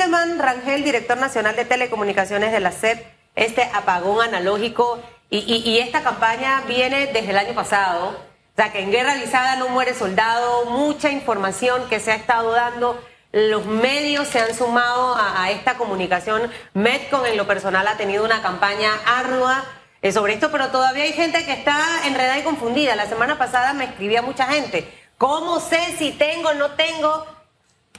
Tildeman 0.00 0.38
Rangel, 0.38 0.82
director 0.82 1.18
nacional 1.18 1.54
de 1.56 1.66
telecomunicaciones 1.66 2.52
de 2.52 2.60
la 2.60 2.72
SEP, 2.72 3.04
este 3.36 3.64
apagón 3.64 4.22
analógico 4.26 4.98
y, 5.28 5.78
esta 5.78 6.02
campaña 6.02 6.62
viene 6.66 7.08
desde 7.08 7.28
el 7.28 7.36
año 7.36 7.52
pasado. 7.52 8.08
O 8.08 8.56
sea, 8.56 8.72
que 8.72 8.80
en 8.80 8.90
guerra 8.90 9.12
avisada 9.12 9.56
no 9.56 9.68
muere 9.68 9.92
soldado, 9.92 10.64
mucha 10.70 11.10
información 11.10 11.86
que 11.90 12.00
se 12.00 12.12
ha 12.12 12.14
estado 12.14 12.50
dando. 12.52 12.98
Los 13.32 13.66
medios 13.66 14.26
se 14.26 14.40
han 14.40 14.54
sumado 14.54 15.16
a, 15.18 15.50
esta 15.50 15.74
comunicación. 15.74 16.50
Metcon 16.72 17.26
en 17.26 17.36
lo 17.36 17.46
personal 17.46 17.86
ha 17.86 17.98
tenido 17.98 18.24
una 18.24 18.40
campaña 18.40 18.92
ardua 19.04 19.62
eh, 20.00 20.12
sobre 20.12 20.32
esto, 20.32 20.50
pero 20.50 20.68
todavía 20.68 21.04
hay 21.04 21.12
gente 21.12 21.44
que 21.44 21.52
está 21.52 22.06
enredada 22.06 22.38
y 22.38 22.42
confundida. 22.42 22.96
La 22.96 23.06
semana 23.06 23.36
pasada 23.36 23.74
me 23.74 23.84
escribía 23.84 24.22
mucha 24.22 24.46
gente. 24.46 24.90
¿Cómo 25.18 25.60
sé 25.60 25.94
si 25.98 26.12
tengo 26.12 26.48
o 26.48 26.54
no 26.54 26.70
tengo? 26.70 27.39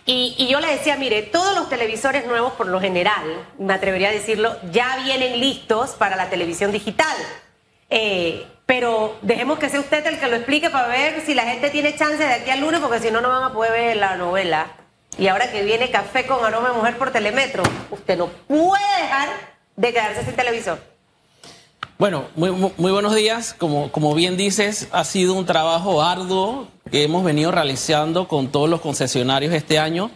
Y, 0.05 0.47
yo 0.49 0.59
le 0.59 0.67
decía, 0.67 0.95
mire, 0.95 1.21
todos 1.21 1.55
los 1.55 1.69
televisores 1.69 2.25
nuevos, 2.25 2.53
por 2.53 2.67
lo 2.67 2.81
general, 2.81 3.45
me 3.59 3.73
atrevería 3.73 4.09
a 4.09 4.11
decirlo, 4.11 4.55
ya 4.71 4.97
vienen 5.03 5.39
listos 5.39 5.91
para 5.91 6.15
la 6.15 6.29
televisión 6.29 6.71
digital. 6.71 7.15
Eh, 7.89 8.45
pero 8.65 9.17
dejemos 9.21 9.59
que 9.59 9.69
sea 9.69 9.79
usted 9.79 10.05
el 10.07 10.19
que 10.19 10.27
lo 10.27 10.37
explique 10.37 10.69
para 10.69 10.87
ver 10.87 11.21
si 11.25 11.33
la 11.33 11.43
gente 11.43 11.69
tiene 11.69 11.95
chance 11.95 12.17
de 12.17 12.33
aquí 12.33 12.49
al 12.49 12.61
lunes, 12.61 12.79
porque 12.79 12.99
si 12.99 13.11
no, 13.11 13.21
no 13.21 13.29
van 13.29 13.43
a 13.43 13.53
poder 13.53 13.73
ver 13.73 13.97
la 13.97 14.15
novela. 14.15 14.67
Y 15.17 15.27
ahora 15.27 15.51
que 15.51 15.63
viene 15.63 15.91
Café 15.91 16.25
con 16.25 16.43
Aroma 16.43 16.69
de 16.69 16.75
Mujer 16.75 16.97
por 16.97 17.11
Telemetro, 17.11 17.63
usted 17.91 18.17
no 18.17 18.27
puede 18.27 19.01
dejar 19.01 19.29
de 19.75 19.93
quedarse 19.93 20.23
sin 20.23 20.35
televisor. 20.35 20.90
Bueno, 22.01 22.25
muy, 22.35 22.49
buenos 22.91 23.13
días. 23.13 23.53
Como, 23.55 23.91
como 23.91 24.15
bien 24.15 24.35
dices, 24.35 24.87
ha 24.91 25.03
sido 25.03 25.35
un 25.35 25.45
trabajo 25.45 26.01
arduo 26.01 26.67
que 26.89 27.03
hemos 27.03 27.23
venido 27.23 27.51
realizando 27.51 28.27
con 28.27 28.47
todos 28.47 28.67
los 28.67 28.81
concesionarios 28.81 29.53
este 29.53 29.77
año. 29.77 30.09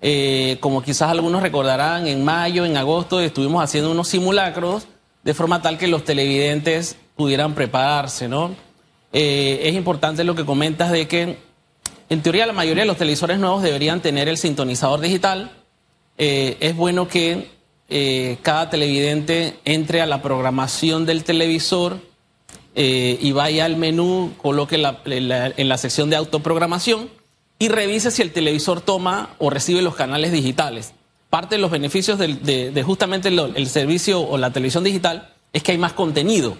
Eh, 0.00 0.56
como 0.60 0.80
quizás 0.80 1.10
algunos 1.10 1.42
recordarán, 1.42 2.06
en 2.06 2.24
mayo, 2.24 2.64
en 2.64 2.78
agosto 2.78 3.20
estuvimos 3.20 3.62
haciendo 3.62 3.90
unos 3.90 4.08
simulacros 4.08 4.88
de 5.22 5.34
forma 5.34 5.60
tal 5.60 5.76
que 5.76 5.86
los 5.86 6.02
televidentes 6.02 6.96
pudieran 7.14 7.54
prepararse, 7.54 8.26
¿no? 8.26 8.56
Eh, 9.12 9.60
es 9.64 9.74
importante 9.74 10.24
lo 10.24 10.34
que 10.34 10.46
comentas 10.46 10.90
de 10.90 11.08
que, 11.08 11.36
en 12.08 12.22
teoría, 12.22 12.46
la 12.46 12.54
mayoría 12.54 12.84
de 12.84 12.88
los 12.88 12.96
televisores 12.96 13.38
nuevos 13.38 13.62
deberían 13.62 14.00
tener 14.00 14.30
el 14.30 14.38
sintonizador 14.38 15.00
digital. 15.00 15.50
Eh, 16.16 16.56
es 16.60 16.74
bueno 16.74 17.06
que 17.06 17.50
eh, 17.94 18.38
cada 18.42 18.70
televidente 18.70 19.58
entre 19.64 20.00
a 20.00 20.06
la 20.06 20.22
programación 20.22 21.04
del 21.04 21.24
televisor 21.24 21.98
eh, 22.74 23.18
y 23.20 23.32
vaya 23.32 23.66
al 23.66 23.76
menú, 23.76 24.32
coloque 24.40 24.76
en 24.76 25.68
la 25.68 25.78
sección 25.78 26.08
de 26.08 26.16
autoprogramación 26.16 27.10
y 27.58 27.68
revise 27.68 28.10
si 28.10 28.22
el 28.22 28.32
televisor 28.32 28.80
toma 28.80 29.36
o 29.38 29.48
recibe 29.48 29.82
los 29.82 29.94
canales 29.94 30.32
digitales. 30.32 30.94
Parte 31.30 31.54
de 31.54 31.60
los 31.60 31.70
beneficios 31.70 32.18
de, 32.18 32.82
justamente 32.84 33.28
el, 33.28 33.68
servicio 33.68 34.20
o 34.20 34.36
la 34.36 34.50
televisión 34.50 34.82
digital 34.82 35.32
es 35.52 35.62
que 35.62 35.72
hay 35.72 35.78
más 35.78 35.92
contenido. 35.92 36.56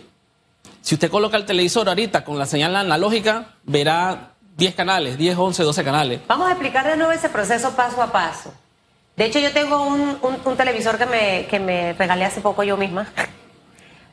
Si 0.80 0.94
usted 0.94 1.10
coloca 1.10 1.36
el 1.36 1.44
televisor 1.44 1.88
ahorita 1.88 2.24
con 2.24 2.38
la 2.38 2.46
señal 2.46 2.76
analógica, 2.76 3.54
verá 3.64 4.34
10 4.58 4.74
canales, 4.74 5.18
10, 5.18 5.38
11, 5.38 5.62
12 5.64 5.82
canales. 5.82 6.20
Vamos 6.28 6.46
a 6.46 6.52
explicar 6.52 6.86
de 6.86 6.96
nuevo 6.96 7.10
ese 7.10 7.28
proceso 7.30 7.72
paso 7.72 8.00
a 8.00 8.12
paso. 8.12 8.54
De 9.16 9.26
hecho, 9.26 9.38
yo 9.38 9.52
tengo 9.52 9.82
un, 9.82 10.56
televisor 10.56 10.98
que 10.98 11.06
me, 11.06 11.46
que 11.46 11.60
me 11.60 11.92
regalé 11.92 12.24
hace 12.24 12.40
poco 12.40 12.62
yo 12.62 12.76
misma, 12.76 13.12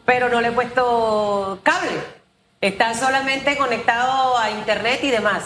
pero 0.05 0.29
no 0.29 0.41
le 0.41 0.49
he 0.49 0.51
puesto 0.51 1.59
cable. 1.63 1.91
Está 2.61 2.93
solamente 2.93 3.57
conectado 3.57 4.37
a 4.37 4.51
internet 4.51 4.99
y 5.03 5.11
demás. 5.11 5.43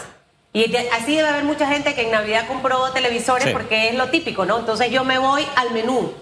Y 0.52 0.74
así 0.76 1.16
debe 1.16 1.28
haber 1.28 1.44
mucha 1.44 1.66
gente 1.66 1.94
que 1.94 2.02
en 2.02 2.12
Navidad 2.12 2.46
compró 2.46 2.90
televisores 2.92 3.52
porque 3.52 3.88
es 3.88 3.96
lo 3.96 4.08
típico, 4.10 4.44
¿no? 4.44 4.60
Entonces 4.60 4.90
yo 4.90 5.04
me 5.04 5.18
voy 5.18 5.44
al 5.56 5.72
menú. 5.72 6.12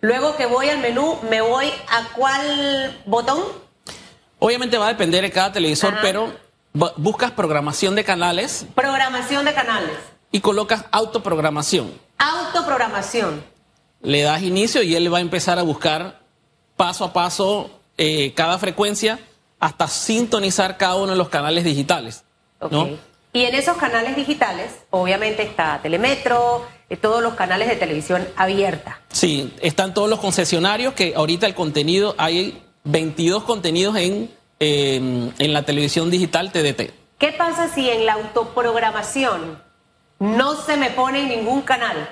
Luego 0.00 0.36
que 0.36 0.46
voy 0.46 0.68
al 0.68 0.78
menú, 0.78 1.18
me 1.28 1.40
voy 1.40 1.66
a 1.88 2.14
cuál 2.14 3.02
botón. 3.06 3.42
Obviamente 4.38 4.78
va 4.78 4.86
a 4.86 4.88
depender 4.88 5.22
de 5.22 5.30
cada 5.30 5.52
televisor, 5.52 5.94
pero 6.00 6.32
buscas 6.96 7.32
programación 7.32 7.94
de 7.94 8.04
canales. 8.04 8.66
Programación 8.74 9.44
de 9.44 9.54
canales. 9.54 9.96
Y 10.30 10.40
colocas 10.40 10.84
autoprogramación. 10.92 11.92
Autoprogramación. 12.18 13.44
Le 14.02 14.22
das 14.22 14.42
inicio 14.42 14.82
y 14.82 14.94
él 14.94 15.12
va 15.12 15.18
a 15.18 15.20
empezar 15.20 15.58
a 15.58 15.62
buscar 15.62 16.20
paso 16.76 17.04
a 17.04 17.12
paso 17.12 17.70
eh, 17.96 18.32
cada 18.34 18.58
frecuencia 18.58 19.18
hasta 19.58 19.88
sintonizar 19.88 20.76
cada 20.76 20.96
uno 20.96 21.12
de 21.12 21.18
los 21.18 21.28
canales 21.28 21.64
digitales. 21.64 22.24
Y 23.32 23.44
en 23.44 23.54
esos 23.54 23.76
canales 23.76 24.16
digitales, 24.16 24.72
obviamente 24.90 25.42
está 25.42 25.80
Telemetro, 25.82 26.66
eh, 26.88 26.96
todos 26.96 27.22
los 27.22 27.34
canales 27.34 27.68
de 27.68 27.76
televisión 27.76 28.26
abierta. 28.36 29.00
Sí, 29.10 29.52
están 29.60 29.94
todos 29.94 30.08
los 30.08 30.20
concesionarios 30.20 30.94
que 30.94 31.14
ahorita 31.14 31.46
el 31.46 31.54
contenido, 31.54 32.14
hay 32.18 32.62
22 32.84 33.44
contenidos 33.44 33.96
en, 33.96 34.30
en 34.60 35.52
la 35.52 35.62
televisión 35.62 36.10
digital 36.10 36.52
TDT. 36.52 36.92
¿Qué 37.18 37.32
pasa 37.32 37.68
si 37.68 37.90
en 37.90 38.06
la 38.06 38.14
autoprogramación 38.14 39.60
no 40.18 40.60
se 40.60 40.76
me 40.76 40.90
pone 40.90 41.22
en 41.22 41.28
ningún 41.28 41.62
canal. 41.62 42.08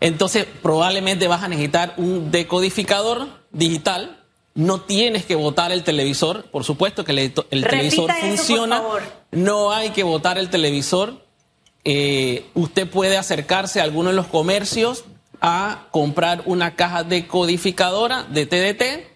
Entonces 0.00 0.46
probablemente 0.62 1.28
vas 1.28 1.42
a 1.42 1.48
necesitar 1.48 1.94
un 1.96 2.30
decodificador 2.30 3.28
digital. 3.50 4.18
No 4.54 4.80
tienes 4.80 5.24
que 5.24 5.36
votar 5.36 5.72
el 5.72 5.84
televisor. 5.84 6.44
Por 6.50 6.64
supuesto 6.64 7.04
que 7.04 7.12
el, 7.12 7.32
televisor 7.32 8.12
funciona. 8.12 8.82
No 9.30 9.72
hay 9.72 9.90
que 9.90 10.02
votar 10.02 10.38
el 10.38 10.50
televisor. 10.50 11.24
Eh, 11.84 12.46
usted 12.54 12.88
puede 12.88 13.16
acercarse 13.16 13.80
a 13.80 13.84
alguno 13.84 14.10
de 14.10 14.16
los 14.16 14.26
comercios 14.26 15.04
a 15.40 15.86
comprar 15.90 16.42
una 16.46 16.76
caja 16.76 17.02
decodificadora 17.02 18.24
de 18.24 18.46
TDT 18.46 19.12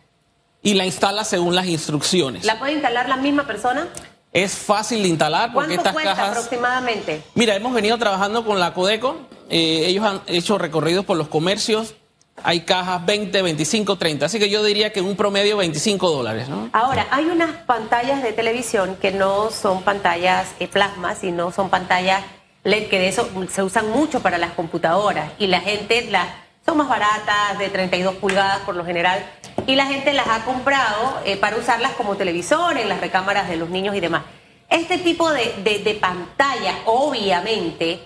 y 0.62 0.74
la 0.74 0.84
instala 0.84 1.24
según 1.24 1.54
las 1.54 1.66
instrucciones. 1.66 2.44
¿La 2.44 2.58
puede 2.58 2.72
instalar 2.72 3.08
la 3.08 3.16
misma 3.16 3.46
persona? 3.46 3.88
Es 4.36 4.54
fácil 4.54 5.02
de 5.02 5.08
instalar 5.08 5.50
porque 5.54 5.76
estas 5.76 5.94
cuesta 5.94 6.14
cajas. 6.14 6.36
aproximadamente? 6.36 7.22
Mira, 7.34 7.54
hemos 7.54 7.72
venido 7.72 7.96
trabajando 7.96 8.44
con 8.44 8.60
la 8.60 8.74
Codeco. 8.74 9.16
Eh, 9.48 9.84
ellos 9.86 10.04
han 10.04 10.20
hecho 10.26 10.58
recorridos 10.58 11.06
por 11.06 11.16
los 11.16 11.28
comercios. 11.28 11.94
Hay 12.42 12.60
cajas 12.60 13.06
20, 13.06 13.40
25, 13.40 13.96
30. 13.96 14.26
Así 14.26 14.38
que 14.38 14.50
yo 14.50 14.62
diría 14.62 14.92
que 14.92 15.00
un 15.00 15.16
promedio 15.16 15.56
25 15.56 16.10
dólares. 16.10 16.50
¿no? 16.50 16.68
Ahora, 16.74 17.06
hay 17.10 17.24
unas 17.24 17.50
pantallas 17.62 18.22
de 18.22 18.34
televisión 18.34 18.98
que 19.00 19.10
no 19.10 19.50
son 19.50 19.82
pantallas 19.82 20.48
eh, 20.60 20.68
plasma, 20.68 21.14
sino 21.14 21.50
son 21.50 21.70
pantallas 21.70 22.22
LED, 22.62 22.88
que 22.88 22.98
de 22.98 23.08
eso 23.08 23.30
se 23.50 23.62
usan 23.62 23.90
mucho 23.90 24.20
para 24.20 24.36
las 24.36 24.52
computadoras. 24.52 25.32
Y 25.38 25.46
la 25.46 25.60
gente 25.60 26.08
las 26.10 26.28
son 26.66 26.78
más 26.78 26.88
baratas, 26.88 27.58
de 27.58 27.68
32 27.68 28.16
pulgadas 28.16 28.58
por 28.60 28.74
lo 28.74 28.84
general 28.84 29.24
y 29.66 29.74
la 29.74 29.86
gente 29.86 30.12
las 30.12 30.26
ha 30.28 30.44
comprado 30.44 31.20
eh, 31.24 31.36
para 31.36 31.56
usarlas 31.56 31.92
como 31.92 32.16
televisor 32.16 32.76
en 32.76 32.88
las 32.88 33.00
recámaras 33.00 33.48
de 33.48 33.56
los 33.56 33.70
niños 33.70 33.96
y 33.96 34.00
demás. 34.00 34.24
Este 34.68 34.98
tipo 34.98 35.30
de, 35.30 35.98
pantalla, 36.00 36.78
obviamente, 36.86 38.00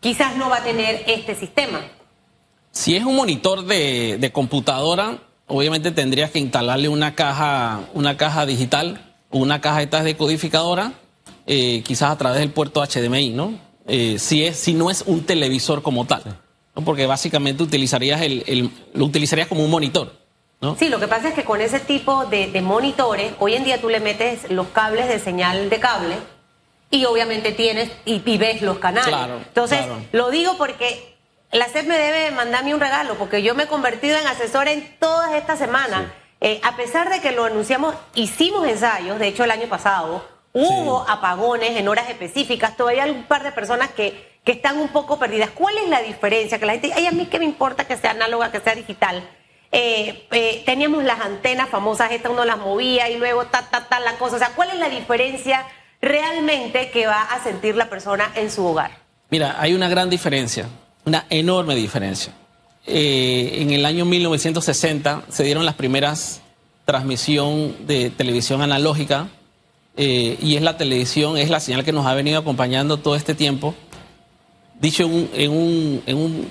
quizás 0.00 0.36
no 0.36 0.48
va 0.48 0.58
a 0.58 0.62
tener 0.62 1.04
este 1.06 1.34
sistema. 1.34 1.80
Si 2.70 2.96
es 2.96 3.04
un 3.04 3.16
monitor 3.16 3.64
de, 3.64 4.30
computadora, 4.32 5.18
obviamente 5.48 5.90
tendrías 5.90 6.30
que 6.30 6.38
instalarle 6.38 6.88
una 6.88 7.14
caja, 7.16 7.80
una 7.92 8.16
caja 8.16 8.46
digital, 8.46 9.14
una 9.30 9.60
caja 9.60 9.84
de 9.84 10.02
decodificadora, 10.02 10.92
eh, 11.46 11.82
quizás 11.84 12.12
a 12.12 12.18
través 12.18 12.38
del 12.38 12.50
puerto 12.50 12.84
HDMI, 12.84 13.30
¿no? 13.30 13.54
Eh, 13.86 14.18
si, 14.20 14.44
es, 14.44 14.56
si 14.56 14.74
no 14.74 14.90
es 14.90 15.02
un 15.06 15.24
televisor 15.24 15.82
como 15.82 16.04
tal, 16.04 16.22
porque 16.74 17.06
básicamente 17.06 17.62
utilizarías 17.62 18.20
el, 18.22 18.70
lo 18.94 19.04
utilizarías 19.04 19.48
como 19.48 19.64
un 19.64 19.70
monitor. 19.70 20.12
Sí, 20.78 20.90
lo 20.90 21.00
que 21.00 21.08
pasa 21.08 21.28
es 21.28 21.34
que 21.34 21.44
con 21.44 21.62
ese 21.62 21.80
tipo 21.80 22.26
de, 22.26 22.60
monitores, 22.60 23.32
hoy 23.38 23.54
en 23.54 23.64
día 23.64 23.80
tú 23.80 23.88
le 23.88 23.98
metes 23.98 24.50
los 24.50 24.68
cables 24.68 25.08
de 25.08 25.18
señal 25.18 25.70
de 25.70 25.80
cable 25.80 26.16
y 26.90 27.06
obviamente 27.06 27.52
tienes 27.52 27.90
y, 28.04 28.18
ves 28.36 28.60
los 28.60 28.78
canales. 28.78 29.42
Entonces, 29.48 29.86
lo 30.12 30.30
digo 30.30 30.58
porque 30.58 31.16
la 31.50 31.66
SEP 31.68 31.86
me 31.86 31.98
debe 31.98 32.30
mandarme 32.30 32.74
un 32.74 32.80
regalo, 32.80 33.14
porque 33.14 33.42
yo 33.42 33.54
me 33.54 33.64
he 33.64 33.66
convertido 33.66 34.18
en 34.18 34.26
asesora 34.26 34.70
en 34.72 34.96
todas 34.98 35.32
estas 35.32 35.58
semanas. 35.58 36.12
Eh, 36.42 36.60
a 36.62 36.76
pesar 36.76 37.10
de 37.10 37.20
que 37.20 37.32
lo 37.32 37.44
anunciamos, 37.44 37.94
hicimos 38.14 38.66
ensayos, 38.66 39.18
de 39.18 39.28
hecho 39.28 39.44
el 39.44 39.50
año 39.50 39.66
pasado, 39.66 40.24
hubo 40.52 41.08
apagones 41.08 41.76
en 41.76 41.88
horas 41.88 42.08
específicas, 42.08 42.76
todavía 42.76 43.04
hay 43.04 43.10
un 43.10 43.24
par 43.24 43.42
de 43.42 43.52
personas 43.52 43.90
que, 43.90 44.29
que 44.44 44.52
están 44.52 44.78
un 44.78 44.88
poco 44.88 45.18
perdidas. 45.18 45.50
¿Cuál 45.50 45.76
es 45.78 45.88
la 45.88 46.02
diferencia? 46.02 46.58
Que 46.58 46.66
la 46.66 46.72
gente, 46.72 46.92
ay, 46.94 47.06
a 47.06 47.12
mí 47.12 47.26
qué 47.26 47.38
me 47.38 47.44
importa 47.44 47.86
que 47.86 47.96
sea 47.96 48.12
análoga, 48.12 48.50
que 48.50 48.60
sea 48.60 48.74
digital 48.74 49.22
eh, 49.72 50.26
eh, 50.32 50.62
teníamos 50.66 51.04
las 51.04 51.20
antenas 51.20 51.68
famosas, 51.68 52.10
esta 52.10 52.28
uno 52.28 52.44
las 52.44 52.58
movía 52.58 53.08
y 53.08 53.18
luego 53.18 53.44
ta, 53.46 53.68
ta, 53.70 53.86
ta, 53.88 54.00
la 54.00 54.14
cosa. 54.18 54.36
O 54.36 54.38
sea, 54.38 54.50
¿cuál 54.56 54.70
es 54.70 54.78
la 54.78 54.88
diferencia 54.88 55.64
realmente 56.02 56.90
que 56.90 57.06
va 57.06 57.22
a 57.22 57.42
sentir 57.42 57.76
la 57.76 57.88
persona 57.88 58.32
en 58.34 58.50
su 58.50 58.66
hogar? 58.66 58.90
Mira, 59.30 59.56
hay 59.60 59.74
una 59.74 59.88
gran 59.88 60.10
diferencia, 60.10 60.66
una 61.04 61.24
enorme 61.30 61.76
diferencia. 61.76 62.32
Eh, 62.84 63.58
en 63.60 63.70
el 63.70 63.86
año 63.86 64.04
1960 64.04 65.24
se 65.28 65.44
dieron 65.44 65.64
las 65.64 65.74
primeras 65.74 66.40
transmisión 66.84 67.86
de 67.86 68.10
televisión 68.10 68.62
analógica 68.62 69.28
y 69.96 70.56
es 70.56 70.62
la 70.62 70.78
televisión, 70.78 71.36
es 71.36 71.50
la 71.50 71.60
señal 71.60 71.84
que 71.84 71.92
nos 71.92 72.06
ha 72.06 72.14
venido 72.14 72.40
acompañando 72.40 72.96
todo 72.96 73.14
este 73.14 73.34
tiempo. 73.34 73.74
Dicho 74.80 75.04
en 75.04 75.12
un, 75.12 75.30
en 75.34 75.50
un, 75.50 76.02
en 76.06 76.16
un 76.16 76.48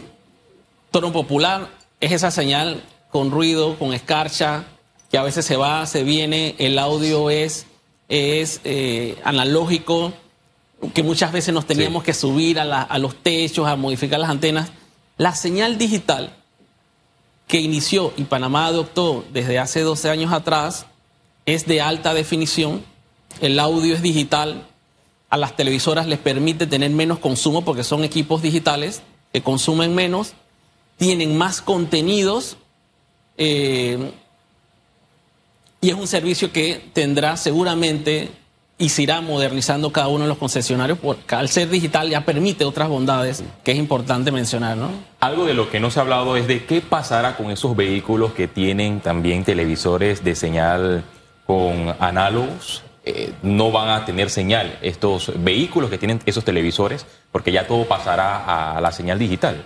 tono 0.91 1.11
popular, 1.11 1.69
es 1.99 2.11
esa 2.11 2.31
señal 2.31 2.83
con 3.11 3.31
ruido, 3.31 3.77
con 3.77 3.93
escarcha, 3.93 4.65
que 5.11 5.17
a 5.17 5.23
veces 5.23 5.45
se 5.45 5.57
va, 5.57 5.85
se 5.85 6.03
viene, 6.03 6.55
el 6.59 6.77
audio 6.77 7.29
es, 7.29 7.65
es 8.07 8.61
eh, 8.63 9.17
analógico, 9.23 10.13
que 10.93 11.03
muchas 11.03 11.31
veces 11.31 11.53
nos 11.53 11.65
teníamos 11.65 12.03
que 12.03 12.13
subir 12.13 12.59
a, 12.59 12.83
a 12.83 12.97
los 12.99 13.15
techos, 13.15 13.67
a 13.67 13.75
modificar 13.75 14.19
las 14.19 14.29
antenas. 14.29 14.69
La 15.17 15.35
señal 15.35 15.77
digital 15.77 16.33
que 17.47 17.59
inició 17.59 18.13
y 18.15 18.25
Panamá 18.25 18.67
adoptó 18.67 19.25
desde 19.33 19.57
hace 19.57 19.81
12 19.81 20.09
años 20.09 20.31
atrás 20.31 20.85
es 21.47 21.65
de 21.65 21.81
alta 21.81 22.13
definición, 22.13 22.83
el 23.41 23.59
audio 23.59 23.95
es 23.95 24.03
digital, 24.03 24.68
a 25.29 25.37
las 25.37 25.55
televisoras 25.55 26.07
les 26.07 26.19
permite 26.19 26.67
tener 26.67 26.89
menos 26.91 27.19
consumo 27.19 27.63
porque 27.63 27.83
son 27.83 28.03
equipos 28.03 28.41
digitales 28.41 29.01
que 29.31 29.41
consumen 29.41 29.93
menos, 29.93 30.33
tienen 30.97 31.37
más 31.37 31.61
contenidos 31.61 32.57
eh, 33.37 34.11
y 35.81 35.89
es 35.89 35.95
un 35.95 36.07
servicio 36.07 36.51
que 36.51 36.89
tendrá 36.93 37.37
seguramente 37.37 38.31
y 38.77 38.89
se 38.89 39.03
irá 39.03 39.19
modernizando 39.19 39.91
cada 39.91 40.07
uno 40.07 40.23
de 40.23 40.29
los 40.29 40.37
concesionarios, 40.37 40.97
porque 40.99 41.35
al 41.35 41.49
ser 41.49 41.69
digital 41.69 42.09
ya 42.09 42.23
permite 42.23 42.63
otras 42.63 42.87
bondades 42.87 43.43
que 43.63 43.73
es 43.73 43.77
importante 43.77 44.31
mencionar, 44.31 44.77
¿no? 44.77 44.89
Algo 45.19 45.45
de 45.45 45.53
lo 45.53 45.69
que 45.69 45.81
no 45.81 45.91
se 45.91 45.99
ha 45.99 46.03
hablado 46.03 46.37
es 46.37 46.47
de 46.47 46.65
qué 46.65 46.79
pasará 46.79 47.35
con 47.35 47.51
esos 47.51 47.75
vehículos 47.75 48.31
que 48.31 48.47
tienen 48.47 49.01
también 49.01 49.43
televisores 49.43 50.23
de 50.23 50.33
señal 50.33 51.03
con 51.45 51.93
análogos. 51.99 52.83
Eh, 53.11 53.33
no 53.41 53.71
van 53.71 53.89
a 53.89 54.05
tener 54.05 54.29
señal 54.29 54.77
estos 54.83 55.31
vehículos 55.43 55.89
que 55.89 55.97
tienen 55.97 56.21
esos 56.27 56.45
televisores, 56.45 57.07
porque 57.31 57.51
ya 57.51 57.65
todo 57.65 57.85
pasará 57.85 58.75
a 58.75 58.79
la 58.79 58.91
señal 58.91 59.17
digital. 59.17 59.65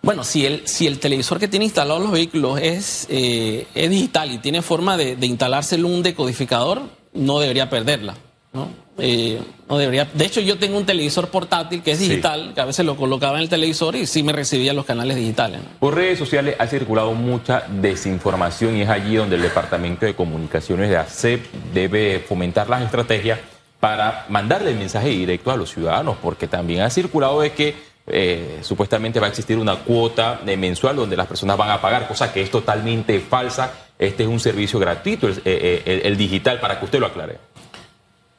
Bueno, 0.00 0.24
si 0.24 0.46
el, 0.46 0.66
si 0.66 0.86
el 0.86 0.98
televisor 0.98 1.38
que 1.38 1.48
tiene 1.48 1.66
instalado 1.66 2.00
los 2.00 2.10
vehículos 2.10 2.58
es, 2.60 3.06
eh, 3.10 3.66
es 3.74 3.90
digital 3.90 4.32
y 4.32 4.38
tiene 4.38 4.62
forma 4.62 4.96
de, 4.96 5.16
de 5.16 5.26
instalárselo 5.26 5.86
un 5.86 6.02
decodificador, 6.02 6.82
no 7.12 7.40
debería 7.40 7.68
perderla. 7.68 8.14
¿No? 8.52 8.68
Eh, 8.98 9.40
no 9.68 9.78
debería. 9.78 10.08
De 10.12 10.24
hecho, 10.24 10.40
yo 10.40 10.58
tengo 10.58 10.76
un 10.76 10.84
televisor 10.84 11.28
portátil 11.28 11.82
que 11.82 11.92
es 11.92 12.00
digital, 12.00 12.52
que 12.54 12.60
a 12.60 12.64
veces 12.64 12.84
lo 12.84 12.96
colocaba 12.96 13.36
en 13.36 13.42
el 13.42 13.48
televisor 13.48 13.94
y 13.94 14.06
sí 14.06 14.22
me 14.24 14.32
recibía 14.32 14.72
los 14.72 14.84
canales 14.84 15.16
digitales. 15.16 15.60
Por 15.78 15.94
redes 15.94 16.18
sociales 16.18 16.56
ha 16.58 16.66
circulado 16.66 17.12
mucha 17.14 17.64
desinformación 17.68 18.76
y 18.76 18.82
es 18.82 18.88
allí 18.88 19.16
donde 19.16 19.36
el 19.36 19.42
Departamento 19.42 20.04
de 20.04 20.14
Comunicaciones 20.14 20.90
de 20.90 20.96
ACEP 20.96 21.46
debe 21.72 22.18
fomentar 22.18 22.68
las 22.68 22.82
estrategias 22.82 23.38
para 23.78 24.26
mandarle 24.28 24.70
el 24.70 24.76
mensaje 24.76 25.10
directo 25.10 25.52
a 25.52 25.56
los 25.56 25.70
ciudadanos, 25.70 26.16
porque 26.20 26.48
también 26.48 26.80
ha 26.80 26.90
circulado 26.90 27.40
de 27.40 27.52
que 27.52 27.76
eh, 28.08 28.58
supuestamente 28.62 29.20
va 29.20 29.26
a 29.26 29.28
existir 29.28 29.58
una 29.58 29.76
cuota 29.76 30.40
mensual 30.44 30.96
donde 30.96 31.16
las 31.16 31.28
personas 31.28 31.56
van 31.56 31.70
a 31.70 31.80
pagar, 31.80 32.08
cosa 32.08 32.32
que 32.32 32.42
es 32.42 32.50
totalmente 32.50 33.20
falsa. 33.20 33.72
Este 33.96 34.24
es 34.24 34.28
un 34.28 34.40
servicio 34.40 34.80
gratuito, 34.80 35.28
el, 35.28 35.42
el 35.44 36.16
digital, 36.16 36.58
para 36.58 36.78
que 36.78 36.86
usted 36.86 36.98
lo 36.98 37.06
aclare. 37.06 37.38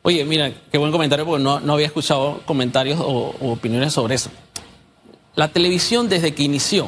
Oye, 0.01 0.23
mira, 0.23 0.51
qué 0.71 0.77
buen 0.77 0.91
comentario 0.91 1.25
porque 1.25 1.43
no, 1.43 1.59
no 1.59 1.73
había 1.73 1.87
escuchado 1.87 2.41
comentarios 2.45 2.99
o, 3.01 3.35
opiniones 3.41 3.93
sobre 3.93 4.15
eso. 4.15 4.29
La 5.35 5.49
televisión 5.49 6.07
desde 6.07 6.33
que 6.33 6.43
inició 6.43 6.87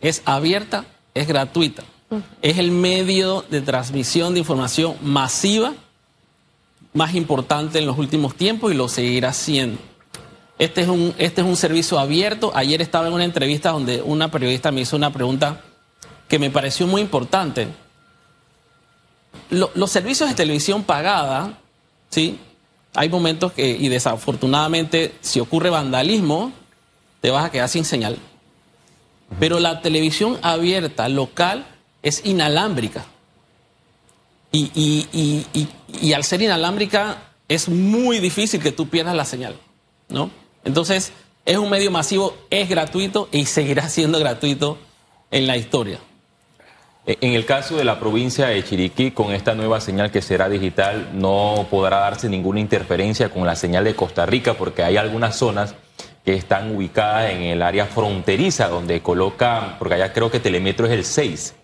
es 0.00 0.22
abierta, 0.24 0.84
es 1.14 1.26
gratuita. 1.26 1.82
Es 2.40 2.58
el 2.58 2.70
medio 2.70 3.44
de 3.50 3.60
transmisión 3.60 4.34
de 4.34 4.40
información 4.40 4.96
masiva 5.02 5.74
más 6.94 7.14
importante 7.14 7.78
en 7.78 7.86
los 7.86 7.98
últimos 7.98 8.34
tiempos 8.34 8.72
y 8.72 8.74
lo 8.74 8.88
seguirá 8.88 9.32
siendo. 9.32 9.78
Este 10.58 10.82
es 10.82 10.88
un, 10.88 11.14
este 11.18 11.42
es 11.42 11.46
un 11.46 11.56
servicio 11.56 11.98
abierto. 11.98 12.50
Ayer 12.54 12.82
estaba 12.82 13.08
en 13.08 13.12
una 13.12 13.24
entrevista 13.24 13.70
donde 13.70 14.02
una 14.02 14.30
periodista 14.30 14.72
me 14.72 14.82
hizo 14.82 14.96
una 14.96 15.12
pregunta 15.12 15.60
que 16.28 16.38
me 16.38 16.50
pareció 16.50 16.86
muy 16.86 17.00
importante. 17.00 17.68
los 19.50 19.90
servicios 19.90 20.28
de 20.28 20.34
televisión 20.34 20.82
pagada 20.82 21.58
¿sí? 22.10 22.38
Hay 22.94 23.08
momentos 23.08 23.52
que, 23.52 23.68
y 23.68 23.88
desafortunadamente, 23.88 25.14
si 25.20 25.40
ocurre 25.40 25.70
vandalismo, 25.70 26.52
te 27.20 27.30
vas 27.30 27.44
a 27.44 27.50
quedar 27.50 27.68
sin 27.68 27.84
señal. 27.84 28.18
Pero 29.38 29.60
la 29.60 29.82
televisión 29.82 30.38
abierta, 30.42 31.08
local, 31.08 31.66
es 32.02 32.24
inalámbrica. 32.24 33.04
Y, 34.50 34.70
y, 34.74 35.06
y, 35.52 35.68
y, 36.00 36.12
al 36.14 36.24
ser 36.24 36.40
inalámbrica, 36.40 37.22
es 37.48 37.68
muy 37.68 38.18
difícil 38.18 38.62
que 38.62 38.72
tú 38.72 38.88
pierdas 38.88 39.14
la 39.14 39.26
señal, 39.26 39.56
¿no? 40.08 40.30
Entonces, 40.64 41.12
es 41.44 41.58
un 41.58 41.68
medio 41.68 41.90
masivo, 41.90 42.34
es 42.48 42.68
gratuito 42.68 43.28
y 43.30 43.44
seguirá 43.44 43.88
siendo 43.90 44.18
gratuito 44.18 44.78
en 45.30 45.46
la 45.46 45.56
historia. 45.56 46.00
Eh, 47.08 47.16
en 47.22 47.32
el 47.32 47.46
caso 47.46 47.78
de 47.78 47.84
la 47.84 47.98
provincia 47.98 48.48
de 48.48 48.62
Chiriquí, 48.62 49.12
con 49.12 49.32
esta 49.32 49.54
nueva 49.54 49.80
señal 49.80 50.10
que 50.10 50.20
será 50.20 50.50
digital, 50.50 51.08
no 51.14 51.66
podrá 51.70 52.00
darse 52.00 52.28
ninguna 52.28 52.60
interferencia 52.60 53.30
con 53.30 53.46
la 53.46 53.56
señal 53.56 53.84
de 53.84 53.94
Costa 53.94 54.26
Rica, 54.26 54.54
porque 54.54 54.82
hay 54.82 54.98
algunas 54.98 55.34
zonas 55.34 55.74
que 56.22 56.34
están 56.34 56.76
ubicadas 56.76 57.30
en 57.30 57.44
el 57.44 57.62
área 57.62 57.86
fronteriza, 57.86 58.68
donde 58.68 59.00
colocan, 59.00 59.76
porque 59.78 59.94
allá 59.94 60.12
creo 60.12 60.30
que 60.30 60.38
Telemetro 60.38 60.86
es 60.86 60.92
el 60.92 61.04
6, 61.06 61.54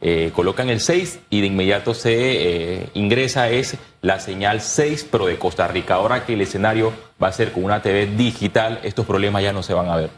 eh, 0.00 0.32
colocan 0.34 0.70
el 0.70 0.80
6 0.80 1.18
y 1.28 1.42
de 1.42 1.46
inmediato 1.46 1.92
se 1.92 2.14
eh, 2.14 2.88
ingresa 2.94 3.50
es 3.50 3.76
la 4.00 4.18
señal 4.18 4.62
6, 4.62 5.08
pero 5.12 5.26
de 5.26 5.38
Costa 5.38 5.68
Rica. 5.68 5.96
Ahora 5.96 6.24
que 6.24 6.32
el 6.32 6.40
escenario 6.40 6.94
va 7.22 7.28
a 7.28 7.32
ser 7.32 7.52
con 7.52 7.64
una 7.64 7.82
TV 7.82 8.06
digital, 8.06 8.80
estos 8.82 9.04
problemas 9.04 9.42
ya 9.42 9.52
no 9.52 9.62
se 9.62 9.74
van 9.74 9.90
a 9.90 9.96
ver. 9.96 10.10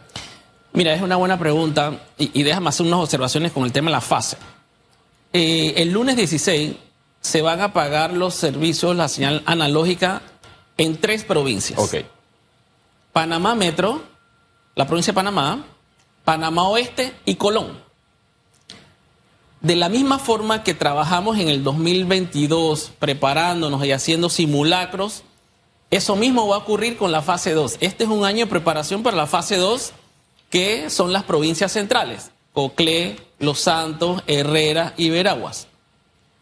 Mira, 0.73 0.95
es 0.95 1.03
una 1.03 1.17
buena 1.17 1.37
pregunta 1.37 1.95
y, 2.17 2.31
y 2.33 2.45
déjame 2.45 2.69
hacer 2.69 2.87
unas 2.87 3.01
observaciones 3.01 3.51
con 3.51 3.65
el 3.65 3.73
tema 3.73 3.91
de 3.91 3.97
la 3.97 4.01
fase. 4.01 4.37
Eh, 5.33 5.75
el 5.77 5.93
lunes 5.93 6.17
16 6.17 6.77
se 7.21 7.43
van 7.43 7.61
a 7.61 7.73
pagar 7.73 8.13
los 8.13 8.35
servicios, 8.35 8.97
la 8.97 9.09
señal 9.09 9.43
analógica 9.47 10.23
en 10.77 10.97
tres 10.97 11.25
provincias. 11.25 11.79
Ok. 11.79 11.97
Panamá 13.13 13.55
Metro, 13.55 14.03
la 14.75 14.87
provincia 14.87 15.13
de 15.13 15.17
Panamá, 15.17 15.65
Panamá 16.25 16.69
Oeste 16.69 17.15
y 17.25 17.35
Colón. 17.35 17.79
De 19.61 19.75
la 19.75 19.89
misma 19.89 20.21
forma 20.21 20.63
que 20.63 20.73
trabajamos 20.73 21.37
en 21.39 21.49
el 21.49 21.65
2022 21.65 22.93
preparándonos 22.99 23.85
y 23.85 23.91
haciendo 23.91 24.29
simulacros, 24.29 25.25
eso 25.91 26.17
mismo 26.17 26.47
va 26.47 26.57
a 26.57 26.59
ocurrir 26.61 26.97
con 26.97 27.11
la 27.11 27.23
fase 27.23 27.53
2. 27.53 27.79
Este 27.81 28.05
es 28.05 28.11
un 28.11 28.25
año 28.25 28.45
de 28.45 28.51
preparación 28.51 29.03
para 29.03 29.17
la 29.17 29.27
fase 29.27 29.57
2, 29.57 29.93
que 30.49 30.91
son 30.91 31.13
las 31.13 31.25
provincias 31.25 31.73
centrales. 31.73 32.31
Coclé, 32.59 33.17
Los 33.39 33.61
Santos, 33.61 34.25
Herrera 34.27 34.93
y 34.97 35.11
Veraguas. 35.11 35.69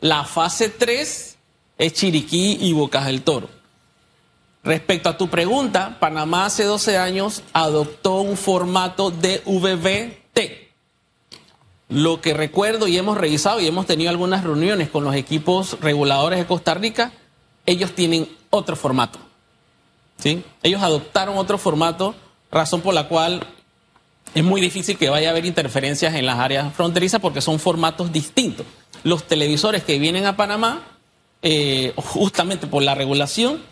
La 0.01 0.25
fase 0.25 0.71
3 0.71 1.37
es 1.77 1.93
Chiriquí 1.93 2.57
y 2.59 2.73
Bocas 2.73 3.05
del 3.05 3.21
Toro. 3.21 3.51
Respecto 4.65 5.11
a 5.11 5.19
tu 5.19 5.29
pregunta, 5.29 5.99
Panamá 6.01 6.47
hace 6.47 6.65
12 6.65 6.97
años 6.97 7.43
adoptó 7.53 8.23
un 8.23 8.39
formato 8.39 9.11
de 9.11 9.43
VVT. 9.45 10.71
Lo 11.91 12.23
que 12.23 12.33
recuerdo 12.33 12.89
y 12.89 12.97
hemos 12.97 13.19
revisado 13.19 13.61
y 13.61 13.67
hemos 13.67 13.85
tenido 13.85 14.09
algunas 14.09 14.43
reuniones 14.43 14.89
con 14.89 15.05
los 15.05 15.15
equipos 15.15 15.79
reguladores 15.83 16.39
de 16.39 16.47
Costa 16.47 16.73
Rica, 16.73 17.13
ellos 17.67 17.93
tienen 17.95 18.27
otro 18.49 18.75
formato. 18.75 19.19
¿sí? 20.17 20.43
Ellos 20.63 20.83
adoptaron 20.83 21.37
otro 21.37 21.59
formato, 21.59 22.15
razón 22.51 22.81
por 22.81 22.95
la 22.95 23.07
cual 23.07 23.47
es 24.37 24.45
muy 24.45 24.61
difícil 24.61 24.99
que 24.99 25.09
vaya 25.09 25.29
a 25.29 25.31
haber 25.31 25.47
interferencias 25.47 26.15
en 26.15 26.27
las 26.27 26.39
áreas 26.39 26.75
fronterizas 26.75 27.23
porque 27.23 27.41
son 27.41 27.59
formatos 27.59 28.13
distintos. 28.13 28.67
Los 29.03 29.25
televisores 29.27 29.83
que 29.83 29.99
vienen 29.99 30.27
a 30.27 30.37
Panamá, 30.37 30.83
eh, 31.41 31.95
justamente 31.97 32.67
por 32.67 32.83
la 32.83 32.95
regulación, 32.95 33.63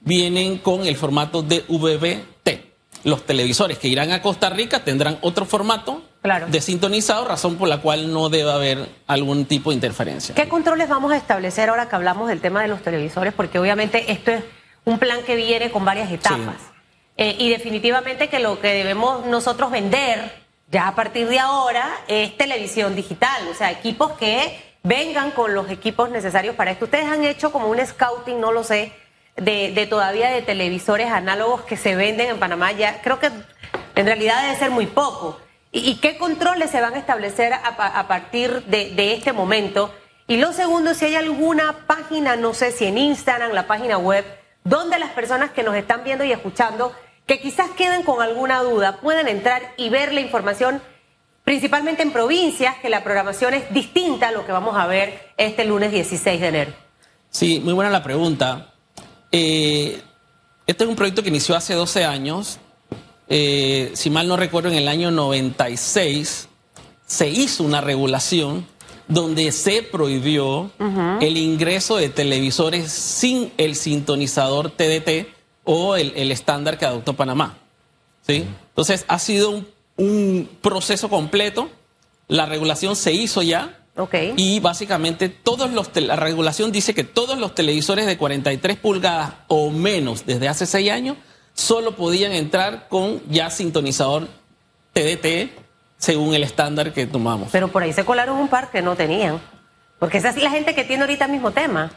vienen 0.00 0.58
con 0.58 0.86
el 0.86 0.96
formato 0.96 1.42
de 1.42 1.64
VVT. 1.66 2.72
Los 3.04 3.24
televisores 3.24 3.78
que 3.78 3.88
irán 3.88 4.12
a 4.12 4.20
Costa 4.20 4.50
Rica 4.50 4.84
tendrán 4.84 5.16
otro 5.22 5.46
formato 5.46 6.02
claro. 6.20 6.46
de 6.46 6.60
sintonizado, 6.60 7.26
razón 7.26 7.56
por 7.56 7.68
la 7.68 7.78
cual 7.78 8.12
no 8.12 8.28
debe 8.28 8.52
haber 8.52 8.88
algún 9.06 9.46
tipo 9.46 9.70
de 9.70 9.76
interferencia. 9.76 10.34
¿Qué 10.34 10.46
controles 10.46 10.90
vamos 10.90 11.10
a 11.12 11.16
establecer 11.16 11.70
ahora 11.70 11.88
que 11.88 11.96
hablamos 11.96 12.28
del 12.28 12.42
tema 12.42 12.60
de 12.60 12.68
los 12.68 12.82
televisores? 12.82 13.32
Porque 13.32 13.58
obviamente 13.58 14.12
esto 14.12 14.30
es 14.30 14.44
un 14.84 14.98
plan 14.98 15.22
que 15.24 15.36
viene 15.36 15.70
con 15.70 15.86
varias 15.86 16.12
etapas. 16.12 16.56
Sí. 16.58 16.71
Eh, 17.16 17.36
y 17.38 17.50
definitivamente 17.50 18.28
que 18.28 18.38
lo 18.38 18.60
que 18.60 18.68
debemos 18.68 19.26
nosotros 19.26 19.70
vender 19.70 20.42
ya 20.70 20.88
a 20.88 20.94
partir 20.94 21.28
de 21.28 21.38
ahora 21.38 21.86
es 22.08 22.36
televisión 22.38 22.96
digital, 22.96 23.46
o 23.48 23.54
sea, 23.54 23.70
equipos 23.70 24.12
que 24.12 24.72
vengan 24.82 25.30
con 25.30 25.54
los 25.54 25.70
equipos 25.70 26.10
necesarios 26.10 26.56
para 26.56 26.70
esto. 26.70 26.86
Ustedes 26.86 27.06
han 27.06 27.24
hecho 27.24 27.52
como 27.52 27.68
un 27.68 27.84
scouting, 27.84 28.40
no 28.40 28.52
lo 28.52 28.64
sé, 28.64 28.92
de, 29.36 29.72
de 29.72 29.86
todavía 29.86 30.30
de 30.30 30.42
televisores 30.42 31.10
análogos 31.10 31.62
que 31.62 31.76
se 31.76 31.94
venden 31.94 32.30
en 32.30 32.38
Panamá. 32.38 32.72
Ya 32.72 33.02
creo 33.02 33.18
que 33.18 33.26
en 33.26 34.06
realidad 34.06 34.42
debe 34.42 34.56
ser 34.56 34.70
muy 34.70 34.86
poco. 34.86 35.38
¿Y, 35.74 35.96
qué 35.96 36.18
controles 36.18 36.70
se 36.70 36.82
van 36.82 36.94
a 36.94 36.98
establecer 36.98 37.54
a, 37.54 37.58
a 37.58 38.08
partir 38.08 38.62
de, 38.64 38.90
de 38.90 39.14
este 39.14 39.32
momento? 39.32 39.94
Y 40.26 40.36
lo 40.36 40.52
segundo, 40.52 40.92
si 40.92 41.06
hay 41.06 41.14
alguna 41.16 41.86
página, 41.86 42.36
no 42.36 42.52
sé 42.52 42.72
si 42.72 42.84
en 42.84 42.98
Instagram, 42.98 43.52
la 43.52 43.66
página 43.66 43.96
web, 43.96 44.24
donde 44.64 44.98
las 44.98 45.10
personas 45.10 45.50
que 45.50 45.62
nos 45.62 45.74
están 45.74 46.04
viendo 46.04 46.24
y 46.24 46.32
escuchando 46.32 46.92
que 47.26 47.40
quizás 47.40 47.70
queden 47.70 48.02
con 48.02 48.22
alguna 48.22 48.62
duda 48.62 49.00
puedan 49.00 49.28
entrar 49.28 49.74
y 49.76 49.88
ver 49.88 50.12
la 50.12 50.20
información 50.20 50.80
principalmente 51.44 52.02
en 52.02 52.12
provincias, 52.12 52.76
que 52.78 52.88
la 52.88 53.02
programación 53.02 53.54
es 53.54 53.72
distinta 53.72 54.28
a 54.28 54.32
lo 54.32 54.46
que 54.46 54.52
vamos 54.52 54.76
a 54.76 54.86
ver 54.86 55.32
este 55.36 55.64
lunes 55.64 55.90
16 55.90 56.40
de 56.40 56.48
enero. 56.48 56.72
Sí, 57.30 57.60
muy 57.60 57.72
buena 57.72 57.90
la 57.90 58.02
pregunta. 58.02 58.72
Eh, 59.30 60.00
este 60.66 60.84
es 60.84 60.90
un 60.90 60.96
proyecto 60.96 61.22
que 61.22 61.30
inició 61.30 61.56
hace 61.56 61.74
12 61.74 62.04
años. 62.04 62.58
Eh, 63.28 63.90
si 63.94 64.10
mal 64.10 64.28
no 64.28 64.36
recuerdo, 64.36 64.68
en 64.68 64.76
el 64.76 64.88
año 64.88 65.10
96 65.10 66.48
se 67.06 67.28
hizo 67.28 67.64
una 67.64 67.80
regulación 67.80 68.66
donde 69.12 69.52
se 69.52 69.82
prohibió 69.82 70.70
el 71.20 71.36
ingreso 71.36 71.96
de 71.96 72.08
televisores 72.08 72.90
sin 72.90 73.52
el 73.58 73.76
sintonizador 73.76 74.70
TDT 74.70 75.28
o 75.64 75.96
el, 75.96 76.30
estándar 76.32 76.78
que 76.78 76.86
adoptó 76.86 77.14
Panamá. 77.14 77.58
¿sí? 78.26 78.46
Entonces 78.68 79.04
ha 79.08 79.18
sido 79.18 79.50
un, 79.50 79.68
un, 79.96 80.48
proceso 80.60 81.08
completo. 81.08 81.70
La 82.28 82.46
regulación 82.46 82.96
se 82.96 83.12
hizo 83.12 83.42
ya. 83.42 83.78
Okay. 83.94 84.32
Y 84.38 84.60
básicamente 84.60 85.28
todos 85.28 85.70
los 85.70 85.94
la 85.94 86.16
regulación 86.16 86.72
dice 86.72 86.94
que 86.94 87.04
todos 87.04 87.38
los 87.38 87.54
televisores 87.54 88.06
de 88.06 88.16
43 88.16 88.78
pulgadas 88.78 89.34
o 89.48 89.70
menos 89.70 90.24
desde 90.24 90.48
hace 90.48 90.64
6 90.64 90.90
años 90.90 91.18
solo 91.52 91.94
podían 91.94 92.32
entrar 92.32 92.88
con 92.88 93.20
ya 93.28 93.50
sintonizador 93.50 94.28
TDT 94.94 95.61
según 96.02 96.34
el 96.34 96.42
estándar 96.42 96.92
que 96.92 97.06
tomamos. 97.06 97.50
Pero 97.52 97.68
por 97.68 97.84
ahí 97.84 97.92
se 97.92 98.04
colaron 98.04 98.36
un 98.36 98.48
par 98.48 98.72
que 98.72 98.82
no 98.82 98.96
tenían. 98.96 99.40
Porque 100.00 100.18
esa 100.18 100.30
es 100.30 100.42
la 100.42 100.50
gente 100.50 100.74
que 100.74 100.82
tiene 100.82 101.04
ahorita 101.04 101.26
el 101.26 101.30
mismo 101.30 101.52
tema. 101.52 101.92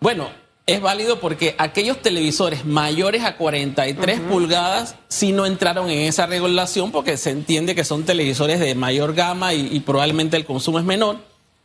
Bueno, 0.00 0.28
es 0.66 0.80
válido 0.80 1.20
porque 1.20 1.54
aquellos 1.56 2.02
televisores 2.02 2.64
mayores 2.64 3.22
a 3.22 3.36
43 3.36 4.18
pulgadas 4.22 4.96
sí 5.06 5.30
no 5.30 5.46
entraron 5.46 5.88
en 5.90 6.00
esa 6.08 6.26
regulación 6.26 6.90
porque 6.90 7.16
se 7.16 7.30
entiende 7.30 7.76
que 7.76 7.84
son 7.84 8.02
televisores 8.02 8.58
de 8.58 8.74
mayor 8.74 9.14
gama 9.14 9.54
y, 9.54 9.78
probablemente 9.78 10.36
el 10.36 10.44
consumo 10.44 10.80
es 10.80 10.84
menor. 10.84 11.18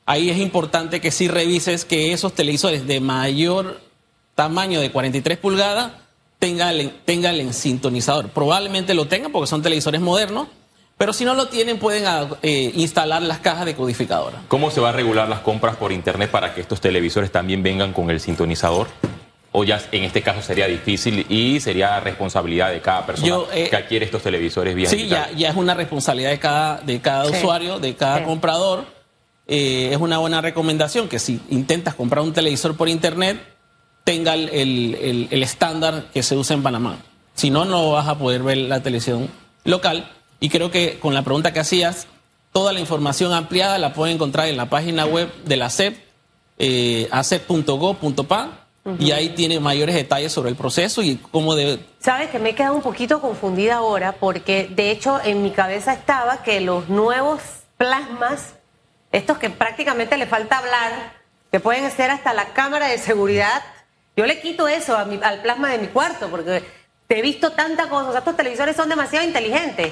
Ahí 0.06 0.30
es 0.30 0.38
importante 0.38 1.02
que 1.02 1.10
sí 1.10 1.28
revises 1.28 1.84
que 1.84 2.14
esos 2.14 2.34
televisores 2.34 2.86
de 2.86 3.00
mayor 3.00 3.82
tamaño 4.36 4.82
de 4.82 4.92
43 4.92 5.40
pulgadas 5.40 5.94
tengan 6.38 6.92
tengan 7.06 7.34
el 7.34 7.56
sintonizador. 7.56 8.30
Probablemente 8.30 8.94
lo 8.94 9.08
tengan 9.08 9.32
porque 9.32 9.48
son 9.48 9.64
televisores 9.64 10.00
modernos 10.00 10.48
pero 10.98 11.12
si 11.12 11.26
no 11.26 11.34
lo 11.34 11.48
tienen, 11.48 11.78
pueden 11.78 12.06
ah, 12.06 12.28
eh, 12.42 12.72
instalar 12.76 13.22
las 13.22 13.40
cajas 13.40 13.66
de 13.66 13.76
codificadora. 13.76 14.42
¿Cómo 14.48 14.72
se 14.72 14.80
va 14.80 14.90
a 14.90 14.92
regular 14.94 15.28
las 15.28 15.42
compras 15.42 15.76
por 15.76 15.92
Internet 15.92 16.32
para 16.32 16.54
que 16.54 16.62
estos 16.62 16.80
televisores 16.80 17.32
también 17.32 17.62
vengan 17.64 17.92
con 17.92 18.10
el 18.10 18.20
sintonizador? 18.20 18.88
O 19.52 19.64
ya 19.64 19.82
en 19.92 20.04
este 20.04 20.22
caso 20.22 20.42
sería 20.42 20.68
difícil 20.68 21.26
y 21.30 21.60
sería 21.60 22.00
responsabilidad 22.00 22.72
de 22.72 22.82
cada 22.82 23.06
persona 23.06 23.38
eh, 23.54 23.70
que 23.70 23.76
adquiere 23.76 24.06
estos 24.06 24.22
televisores 24.22 24.76
bien. 24.76 24.90
Sí, 24.90 25.08
ya, 25.08 25.32
ya, 25.32 25.50
es 25.50 25.56
una 25.56 25.74
responsabilidad 25.74 26.32
de 26.32 26.40
cada, 26.40 26.78
de 26.80 27.00
cada 27.00 27.26
usuario, 27.30 27.80
de 27.80 27.96
cada 27.96 28.24
comprador. 28.24 28.86
Eh, 29.48 29.90
es 29.92 29.98
una 29.98 30.18
buena 30.18 30.42
recomendación 30.42 31.08
que 31.08 31.20
si 31.20 31.40
intentas 31.50 31.96
comprar 31.96 32.24
un 32.24 32.34
televisor 32.34 32.76
por 32.76 32.90
Internet, 32.90 33.38
tenga 34.04 34.34
el 34.34 35.28
estándar 35.32 36.06
que 36.14 36.22
se 36.22 36.36
usa 36.36 36.56
en 36.56 36.64
Panamá. 36.64 36.98
Si 37.36 37.50
no, 37.50 37.66
no 37.66 37.92
vas 37.92 38.08
a 38.08 38.18
poder 38.18 38.44
ver 38.44 38.58
la 38.58 38.82
televisión 38.82 39.30
local. 39.66 40.10
Y 40.46 40.50
creo 40.50 40.70
que 40.70 41.00
con 41.00 41.16
la 41.16 41.24
pregunta 41.24 41.54
que 41.54 41.60
hacías, 41.60 42.06
toda 42.52 42.72
la 42.72 42.80
información 42.80 43.34
ampliada 43.34 43.80
la 43.80 43.94
pueden 43.94 44.18
encontrar 44.18 44.48
en 44.48 44.58
la 44.58 44.70
página 44.70 45.08
web 45.08 45.28
de 45.44 45.58
la 45.58 45.72
SEP, 45.72 45.98
eh, 46.60 47.08
acep.go.pa, 47.10 48.68
y 49.00 49.10
ahí 49.10 49.30
tiene 49.30 49.60
mayores 49.60 49.96
detalles 49.96 50.32
sobre 50.32 50.52
el 50.52 50.56
proceso 50.56 51.02
y 51.02 51.16
cómo 51.16 51.56
debe... 51.56 51.80
Sabes 51.98 52.30
que 52.30 52.38
me 52.38 52.50
he 52.50 52.54
quedado 52.54 52.76
un 52.76 52.84
poquito 52.84 53.22
confundida 53.22 53.78
ahora 53.78 54.12
porque 54.20 54.70
de 54.70 54.92
hecho 54.92 55.20
en 55.24 55.42
mi 55.42 55.50
cabeza 55.50 55.94
estaba 55.94 56.44
que 56.44 56.62
los 56.62 56.90
nuevos 56.90 57.42
plasmas, 57.78 58.54
estos 59.12 59.40
que 59.40 59.50
prácticamente 59.50 60.16
le 60.16 60.28
falta 60.28 60.60
hablar, 60.60 61.14
que 61.52 61.60
pueden 61.60 61.90
ser 61.90 62.12
hasta 62.12 62.34
la 62.34 62.54
cámara 62.54 62.86
de 62.90 63.00
seguridad, 63.00 63.64
yo 64.16 64.28
le 64.28 64.40
quito 64.42 64.68
eso 64.68 64.96
al 64.96 65.42
plasma 65.42 65.72
de 65.72 65.80
mi 65.80 65.88
cuarto 65.88 66.28
porque 66.30 66.64
te 67.08 67.18
he 67.18 67.24
visto 67.24 67.54
tanta 67.54 67.90
cosa. 67.90 68.20
Estos 68.20 68.38
televisores 68.38 68.76
son 68.76 68.90
demasiado 68.90 69.26
inteligentes. 69.26 69.92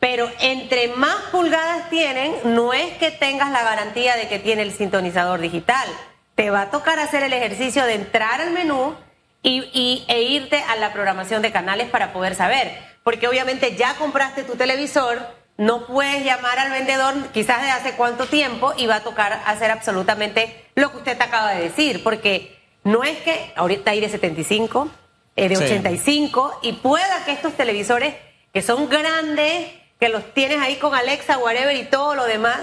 Pero 0.00 0.30
entre 0.40 0.88
más 0.88 1.16
pulgadas 1.30 1.90
tienen, 1.90 2.34
no 2.44 2.72
es 2.72 2.96
que 2.96 3.10
tengas 3.10 3.50
la 3.52 3.62
garantía 3.62 4.16
de 4.16 4.28
que 4.28 4.38
tiene 4.38 4.62
el 4.62 4.72
sintonizador 4.72 5.40
digital. 5.40 5.86
Te 6.34 6.50
va 6.50 6.62
a 6.62 6.70
tocar 6.70 6.98
hacer 6.98 7.22
el 7.22 7.34
ejercicio 7.34 7.84
de 7.84 7.94
entrar 7.94 8.40
al 8.40 8.50
menú 8.50 8.96
y, 9.42 10.04
e 10.08 10.22
irte 10.22 10.56
a 10.56 10.76
la 10.76 10.92
programación 10.92 11.42
de 11.42 11.52
canales 11.52 11.90
para 11.90 12.14
poder 12.14 12.34
saber. 12.34 12.78
Porque 13.04 13.28
obviamente 13.28 13.76
ya 13.76 13.94
compraste 13.96 14.42
tu 14.42 14.56
televisor, 14.56 15.18
no 15.58 15.86
puedes 15.86 16.24
llamar 16.24 16.58
al 16.58 16.70
vendedor 16.70 17.14
quizás 17.32 17.60
de 17.60 17.70
hace 17.70 17.92
cuánto 17.92 18.24
tiempo 18.24 18.72
y 18.78 18.86
va 18.86 18.96
a 18.96 19.02
tocar 19.02 19.42
hacer 19.44 19.70
absolutamente 19.70 20.64
lo 20.74 20.90
que 20.90 20.98
usted 20.98 21.18
te 21.18 21.24
acaba 21.24 21.52
de 21.52 21.62
decir. 21.62 22.02
Porque 22.02 22.58
no 22.84 23.04
es 23.04 23.18
que 23.18 23.52
ahorita 23.54 23.90
hay 23.90 24.00
de 24.00 24.08
75, 24.08 24.88
eh, 25.36 25.48
de 25.50 25.58
85 25.58 26.60
y 26.62 26.72
pueda 26.72 27.24
que 27.26 27.32
estos 27.32 27.52
televisores 27.54 28.14
que 28.52 28.62
son 28.62 28.88
grandes, 28.88 29.68
que 30.00 30.08
los 30.08 30.32
tienes 30.32 30.58
ahí 30.60 30.76
con 30.76 30.94
Alexa, 30.94 31.38
whatever 31.38 31.76
y 31.76 31.84
todo 31.84 32.14
lo 32.14 32.24
demás, 32.24 32.62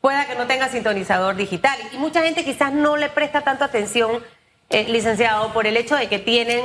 pueda 0.00 0.26
que 0.26 0.34
no 0.34 0.46
tenga 0.46 0.68
sintonizador 0.68 1.36
digital. 1.36 1.78
Y 1.92 1.96
mucha 1.96 2.22
gente 2.22 2.44
quizás 2.44 2.72
no 2.72 2.96
le 2.96 3.08
presta 3.08 3.42
tanto 3.42 3.64
atención, 3.64 4.22
eh, 4.68 4.84
licenciado, 4.88 5.52
por 5.52 5.66
el 5.66 5.76
hecho 5.76 5.94
de 5.94 6.08
que 6.08 6.18
tienen 6.18 6.62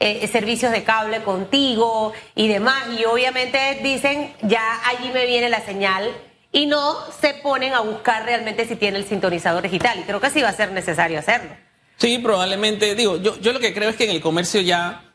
eh, 0.00 0.26
servicios 0.26 0.72
de 0.72 0.82
cable 0.82 1.22
contigo 1.22 2.12
y 2.34 2.48
demás. 2.48 2.82
Y 2.98 3.04
obviamente 3.04 3.78
dicen, 3.82 4.34
ya 4.42 4.80
allí 4.88 5.10
me 5.14 5.26
viene 5.26 5.48
la 5.48 5.64
señal 5.64 6.10
y 6.50 6.66
no 6.66 6.96
se 7.20 7.34
ponen 7.34 7.72
a 7.72 7.80
buscar 7.80 8.24
realmente 8.24 8.66
si 8.66 8.74
tiene 8.74 8.98
el 8.98 9.06
sintonizador 9.06 9.62
digital. 9.62 9.96
Y 10.00 10.02
creo 10.02 10.20
que 10.20 10.30
sí 10.30 10.42
va 10.42 10.48
a 10.48 10.52
ser 10.52 10.72
necesario 10.72 11.20
hacerlo. 11.20 11.50
Sí, 11.98 12.18
probablemente. 12.18 12.96
Digo, 12.96 13.16
yo, 13.18 13.38
yo 13.38 13.52
lo 13.52 13.60
que 13.60 13.72
creo 13.72 13.90
es 13.90 13.96
que 13.96 14.04
en 14.04 14.10
el 14.10 14.20
comercio 14.20 14.60
ya, 14.60 15.11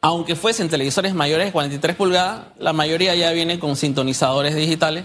aunque 0.00 0.36
fuesen 0.36 0.68
televisores 0.68 1.14
mayores 1.14 1.46
de 1.46 1.52
43 1.52 1.96
pulgadas, 1.96 2.46
la 2.58 2.72
mayoría 2.72 3.14
ya 3.14 3.32
viene 3.32 3.58
con 3.58 3.76
sintonizadores 3.76 4.54
digitales 4.54 5.04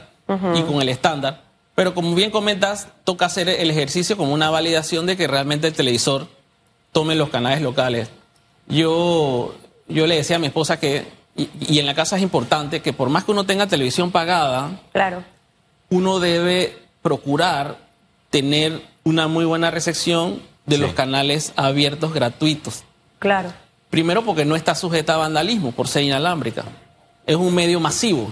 y 0.56 0.62
con 0.62 0.82
el 0.82 0.90
estándar. 0.90 1.42
Pero 1.76 1.96
como 1.96 2.14
bien 2.14 2.30
comentas, 2.30 2.88
toca 3.04 3.26
hacer 3.26 3.50
el 3.50 3.72
ejercicio 3.72 4.16
como 4.16 4.34
una 4.34 4.50
validación 4.50 5.06
de 5.06 5.18
que 5.18 5.28
realmente 5.28 5.68
el 5.68 5.74
televisor 5.74 6.28
tome 6.92 7.16
los 7.16 7.30
canales 7.30 7.62
locales. 7.62 8.10
Yo, 8.68 9.56
yo 9.88 10.06
le 10.08 10.16
decía 10.16 10.36
a 10.36 10.40
mi 10.40 10.48
esposa 10.48 10.80
que, 10.80 11.06
y, 11.36 11.50
y 11.60 11.80
en 11.80 11.88
la 11.88 11.96
casa 11.96 12.16
es 12.16 12.22
importante, 12.22 12.82
que 12.82 12.94
por 12.94 13.10
más 13.10 13.24
que 13.24 13.32
uno 13.32 13.46
tenga 13.46 13.66
televisión 13.66 14.12
pagada, 14.12 14.80
claro. 14.92 15.24
uno 15.90 16.20
debe 16.20 16.78
procurar 17.02 17.78
tener 18.30 18.82
una 19.04 19.28
muy 19.28 19.46
buena 19.46 19.72
recepción 19.72 20.42
de 20.66 20.78
los 20.78 20.94
canales 20.94 21.52
abiertos 21.56 22.14
gratuitos. 22.14 22.84
Claro. 23.20 23.52
Primero 23.94 24.24
porque 24.24 24.44
no 24.44 24.56
está 24.56 24.74
sujeta 24.74 25.14
a 25.14 25.18
vandalismo 25.18 25.72
por 25.72 25.88
ser 25.88 26.02
inalámbrica. 26.02 26.64
Es 27.28 27.36
un 27.36 27.54
medio 27.54 27.80
masivo, 27.80 28.28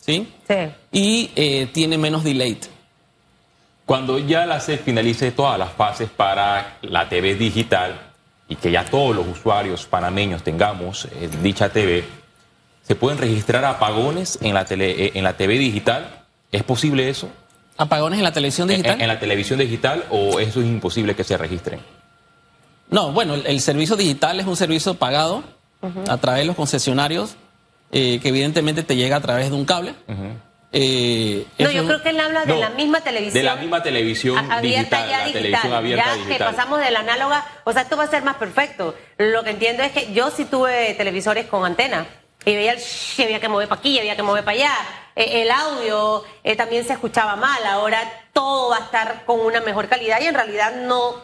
¿sí? 0.00 0.26
Sí. 0.48 0.54
Y 0.90 1.30
eh, 1.36 1.68
tiene 1.72 1.96
menos 1.96 2.24
delay. 2.24 2.58
Cuando 3.86 4.18
ya 4.18 4.44
la 4.44 4.58
SED 4.58 4.80
finalice 4.80 5.30
todas 5.30 5.56
las 5.56 5.70
fases 5.70 6.10
para 6.10 6.78
la 6.82 7.08
TV 7.08 7.36
digital 7.36 7.96
y 8.48 8.56
que 8.56 8.72
ya 8.72 8.84
todos 8.86 9.14
los 9.14 9.24
usuarios 9.28 9.86
panameños 9.86 10.42
tengamos 10.42 11.04
eh, 11.04 11.30
dicha 11.44 11.68
TV, 11.68 12.02
¿se 12.82 12.96
pueden 12.96 13.18
registrar 13.18 13.64
apagones 13.66 14.36
en 14.42 14.52
la, 14.52 14.64
tele, 14.64 15.04
eh, 15.04 15.12
en 15.14 15.22
la 15.22 15.36
TV 15.36 15.58
digital? 15.58 16.24
¿Es 16.50 16.64
posible 16.64 17.08
eso? 17.08 17.30
¿Apagones 17.76 18.18
en 18.18 18.24
la 18.24 18.32
televisión 18.32 18.66
digital? 18.66 19.00
¿En, 19.00 19.06
la 19.06 19.20
televisión 19.20 19.60
digital 19.60 20.06
o 20.10 20.40
eso 20.40 20.60
es 20.60 20.66
imposible 20.66 21.14
que 21.14 21.22
se 21.22 21.38
registren? 21.38 21.78
No, 22.90 23.12
bueno, 23.12 23.34
el, 23.34 23.60
servicio 23.60 23.96
digital 23.96 24.40
es 24.40 24.46
un 24.46 24.56
servicio 24.56 24.94
pagado 24.94 25.44
a 26.08 26.16
través 26.18 26.40
de 26.40 26.46
los 26.46 26.56
concesionarios, 26.56 27.36
eh, 27.92 28.18
que 28.20 28.28
evidentemente 28.28 28.82
te 28.82 28.96
llega 28.96 29.16
a 29.16 29.20
través 29.20 29.50
de 29.50 29.56
un 29.56 29.64
cable. 29.64 29.94
Eh, 30.70 31.46
no, 31.58 31.70
yo 31.70 31.86
creo 31.86 32.02
que 32.02 32.10
él 32.10 32.20
habla 32.20 32.44
de 32.44 32.56
la 32.56 32.70
misma 32.70 33.00
televisión. 33.00 33.34
De 33.34 33.42
la 33.42 33.56
misma 33.56 33.82
televisión 33.82 34.38
abierta 34.50 34.60
digital, 34.60 35.08
ya 35.08 35.26
la 35.26 35.32
televisión 35.32 35.72
abierta 35.72 36.16
ya 36.16 36.28
que 36.28 36.38
pasamos 36.44 36.80
de 36.80 36.90
la 36.90 37.00
análoga, 37.00 37.46
o 37.64 37.72
sea, 37.72 37.82
esto 37.82 37.96
va 37.96 38.04
a 38.04 38.08
ser 38.08 38.22
más 38.22 38.36
perfecto. 38.36 38.94
Lo 39.16 39.44
que 39.44 39.50
entiendo 39.50 39.82
es 39.82 39.92
que 39.92 40.12
yo 40.12 40.30
sí 40.30 40.44
tuve 40.44 40.94
televisores 40.94 41.46
con 41.46 41.64
antena 41.64 42.06
y 42.44 42.54
veía 42.54 42.72
el 42.72 42.78
shh, 42.78 43.22
había 43.22 43.40
que 43.40 43.48
mover 43.48 43.68
para 43.68 43.78
aquí, 43.78 43.98
había 43.98 44.16
que 44.16 44.22
mover 44.22 44.44
para 44.44 44.58
allá. 44.58 44.72
Eh, 45.16 45.42
el 45.42 45.50
audio 45.50 46.24
eh, 46.44 46.54
también 46.54 46.84
se 46.84 46.92
escuchaba 46.92 47.34
mal, 47.36 47.64
ahora 47.66 48.00
todo 48.32 48.70
va 48.70 48.76
a 48.76 48.80
estar 48.80 49.24
con 49.24 49.40
una 49.40 49.60
mejor 49.60 49.88
calidad 49.88 50.20
y 50.20 50.26
en 50.26 50.34
realidad 50.34 50.76
no, 50.76 51.14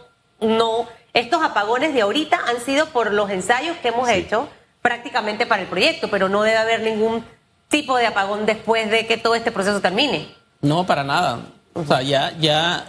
no, 0.41 0.89
estos 1.15 1.43
apagones 1.43 1.95
de 1.95 2.03
ahorita 2.03 2.39
han 2.47 2.61
sido 2.61 2.87
por 2.87 3.13
los 3.13 3.31
ensayos 3.31 3.77
que 3.79 3.89
hemos 3.89 4.09
hecho 4.09 4.49
prácticamente 4.83 5.47
para 5.47 5.63
el 5.63 5.69
proyecto, 5.69 6.09
pero 6.11 6.29
no 6.29 6.43
debe 6.43 6.59
haber 6.59 6.83
ningún 6.83 7.25
tipo 7.69 7.97
de 7.97 8.07
apagón 8.07 8.45
después 8.45 8.91
de 8.91 9.07
que 9.07 9.17
todo 9.17 9.35
este 9.35 9.51
proceso 9.51 9.81
termine. 9.81 10.29
No, 10.61 10.85
para 10.85 11.05
nada. 11.05 11.41
O 11.73 11.85
sea, 11.85 12.03
ya, 12.03 12.37
ya, 12.39 12.87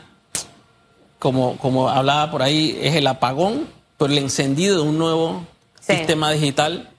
como, 1.20 1.58
como 1.58 1.88
hablaba 1.88 2.30
por 2.32 2.42
ahí, 2.42 2.78
es 2.82 2.96
el 2.96 3.08
apagón, 3.08 3.68
por 3.98 4.12
el 4.12 4.18
encendido 4.18 4.84
de 4.84 4.90
un 4.90 4.98
nuevo 4.98 5.46
sistema 5.80 6.32
digital 6.32 6.90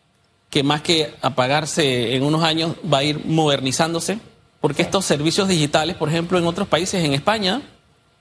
que 0.48 0.62
más 0.62 0.80
que 0.80 1.12
apagarse 1.20 2.14
en 2.14 2.22
unos 2.22 2.42
años 2.42 2.76
va 2.90 2.98
a 2.98 3.04
ir 3.04 3.24
modernizándose, 3.26 4.18
porque 4.60 4.82
estos 4.82 5.04
servicios 5.04 5.48
digitales, 5.48 5.96
por 5.96 6.08
ejemplo, 6.08 6.38
en 6.38 6.46
otros 6.46 6.68
países, 6.68 7.04
en 7.04 7.12
España, 7.12 7.62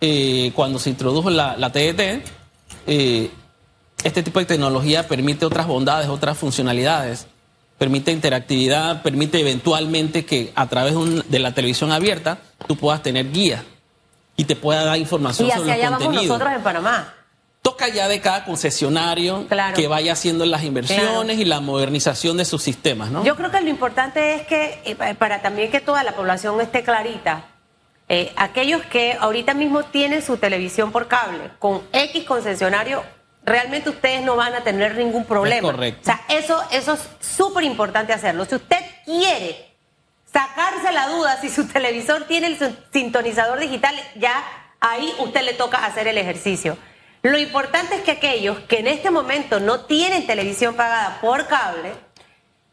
eh, 0.01 0.51
cuando 0.55 0.79
se 0.79 0.89
introdujo 0.89 1.29
la, 1.29 1.55
la 1.55 1.71
TDT, 1.71 2.25
eh, 2.87 3.29
este 4.03 4.23
tipo 4.23 4.39
de 4.39 4.45
tecnología 4.45 5.07
permite 5.07 5.45
otras 5.45 5.67
bondades, 5.67 6.07
otras 6.09 6.37
funcionalidades, 6.37 7.27
permite 7.77 8.11
interactividad, 8.11 9.01
permite 9.01 9.39
eventualmente 9.39 10.25
que 10.25 10.51
a 10.55 10.67
través 10.67 10.93
de, 11.29 11.39
la 11.39 11.53
televisión 11.53 11.91
abierta 11.91 12.37
tú 12.67 12.75
puedas 12.77 13.01
tener 13.03 13.31
guía 13.31 13.63
y 14.37 14.43
te 14.45 14.55
pueda 14.55 14.83
dar 14.85 14.97
información 14.97 15.47
Y 15.47 15.51
sobre 15.51 15.71
hacia 15.71 15.89
los 15.89 15.99
allá 15.99 16.05
vamos 16.07 16.23
nosotros 16.23 16.53
en 16.53 16.61
Panamá. 16.63 17.13
Toca 17.61 17.87
ya 17.87 18.07
de 18.07 18.21
cada 18.21 18.45
concesionario 18.45 19.47
Claro. 19.47 19.75
que 19.75 19.87
vaya 19.87 20.13
haciendo 20.13 20.45
las 20.45 20.63
inversiones 20.63 21.23
Claro. 21.37 21.41
y 21.41 21.45
la 21.45 21.61
modernización 21.61 22.37
de 22.37 22.45
sus 22.45 22.61
sistemas, 22.61 23.09
¿no? 23.09 23.23
Yo 23.25 23.35
creo 23.35 23.49
que 23.49 23.59
lo 23.61 23.69
importante 23.69 24.35
es 24.35 24.45
que, 24.45 24.81
eh, 24.85 24.95
pa- 24.95 25.15
para 25.15 25.41
también 25.41 25.71
que 25.71 25.79
toda 25.81 26.03
la 26.03 26.11
población 26.15 26.61
esté 26.61 26.83
clarita, 26.83 27.45
eh, 28.07 28.31
aquellos 28.35 28.83
que 28.83 29.17
ahorita 29.19 29.53
mismo 29.53 29.83
tienen 29.83 30.21
su 30.21 30.37
televisión 30.37 30.91
por 30.91 31.07
cable 31.07 31.51
con 31.59 31.81
X 31.91 32.23
concesionario, 32.25 33.03
realmente 33.43 33.89
ustedes 33.89 34.21
no 34.23 34.35
van 34.35 34.53
a 34.55 34.61
tener 34.63 34.95
ningún 34.95 35.25
problema. 35.25 35.71
correcto. 35.71 36.01
O 36.01 36.05
sea, 36.05 36.21
eso, 36.29 36.63
eso 36.71 36.93
es 36.93 37.01
súper 37.19 37.63
importante 37.63 38.13
hacerlo. 38.13 38.45
Si 38.45 38.55
usted 38.55 38.77
quiere 39.05 39.71
sacarse 40.31 40.91
la 40.91 41.07
duda 41.09 41.39
si 41.41 41.49
su 41.49 41.67
televisor 41.67 42.25
tiene 42.25 42.47
el 42.47 42.57
sin- 42.59 42.77
sintonizador 42.91 43.59
digital, 43.59 43.95
ya 44.15 44.43
ahí 44.79 45.11
usted 45.19 45.41
le 45.43 45.53
toca 45.53 45.85
hacer 45.85 46.07
el 46.07 46.17
ejercicio. 46.17 46.77
Lo 47.23 47.39
importante 47.39 47.95
es 47.95 48.01
que 48.01 48.11
aquellos 48.11 48.59
que 48.67 48.79
en 48.79 48.87
este 48.87 49.09
momento 49.09 49.59
no 49.59 49.81
tienen 49.81 50.27
televisión 50.27 50.75
pagada 50.75 51.17
por 51.21 51.47
cable, 51.47 51.91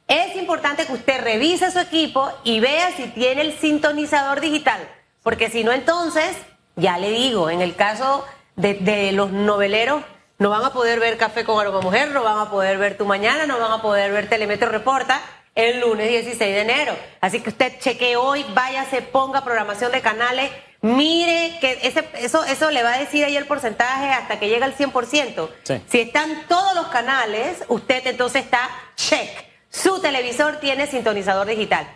es 0.08 0.36
importante 0.36 0.84
que 0.84 0.92
usted 0.92 1.22
revise 1.22 1.70
su 1.70 1.78
equipo 1.78 2.30
y 2.44 2.60
vea 2.60 2.90
si 2.96 3.04
tiene 3.08 3.40
el 3.40 3.58
sintonizador 3.58 4.40
digital, 4.42 4.80
porque 5.23 5.50
si 5.50 5.64
no 5.64 5.73
entonces, 5.73 6.37
ya 6.76 6.99
le 6.99 7.11
digo, 7.11 7.50
en 7.50 7.61
el 7.61 7.75
caso 7.75 8.25
de, 8.57 8.75
de 8.75 9.12
los 9.12 9.31
noveleros, 9.31 10.02
no 10.38 10.50
van 10.50 10.64
a 10.64 10.73
poder 10.73 10.99
ver 10.99 11.19
Café 11.19 11.45
con 11.45 11.61
Aroma 11.61 11.81
Mujer, 11.81 12.11
no 12.11 12.23
van 12.23 12.38
a 12.38 12.50
poder 12.50 12.79
ver 12.79 12.97
Tu 12.97 13.05
Mañana, 13.07 13.47
no 13.47 13.59
van 13.59 13.73
a 13.73 13.83
poder 13.83 14.12
ver 14.12 14.29
Telemetro 14.29 14.71
Reporta 14.71 15.21
el 15.55 15.81
lunes 15.81 16.09
16 16.09 16.38
de 16.38 16.61
enero. 16.61 16.97
Así 17.21 17.41
que 17.41 17.50
usted 17.50 17.79
cheque 17.79 18.17
hoy, 18.17 18.45
váyase, 18.55 19.02
ponga 19.02 19.45
programación 19.45 19.93
de 19.93 20.00
canales, 20.00 20.50
mire 20.81 21.59
que 21.61 21.79
ese, 21.83 22.09
eso, 22.14 22.45
eso 22.45 22.71
le 22.71 22.83
va 22.83 22.95
a 22.95 22.99
decir 22.99 23.25
ahí 23.25 23.37
el 23.37 23.47
porcentaje 23.47 24.11
hasta 24.11 24.38
que 24.38 24.49
llegue 24.49 24.64
al 24.64 24.76
100%. 24.76 25.49
Sí. 25.62 25.83
Si 25.88 26.00
están 26.00 26.47
todos 26.49 26.75
los 26.75 26.87
canales, 26.88 27.64
usted 27.69 28.07
entonces 28.07 28.45
está 28.45 28.69
check. 28.97 29.31
Su 29.69 30.00
televisor 30.00 30.57
tiene 30.57 30.87
sintonizador 30.87 31.47
digital. 31.47 31.87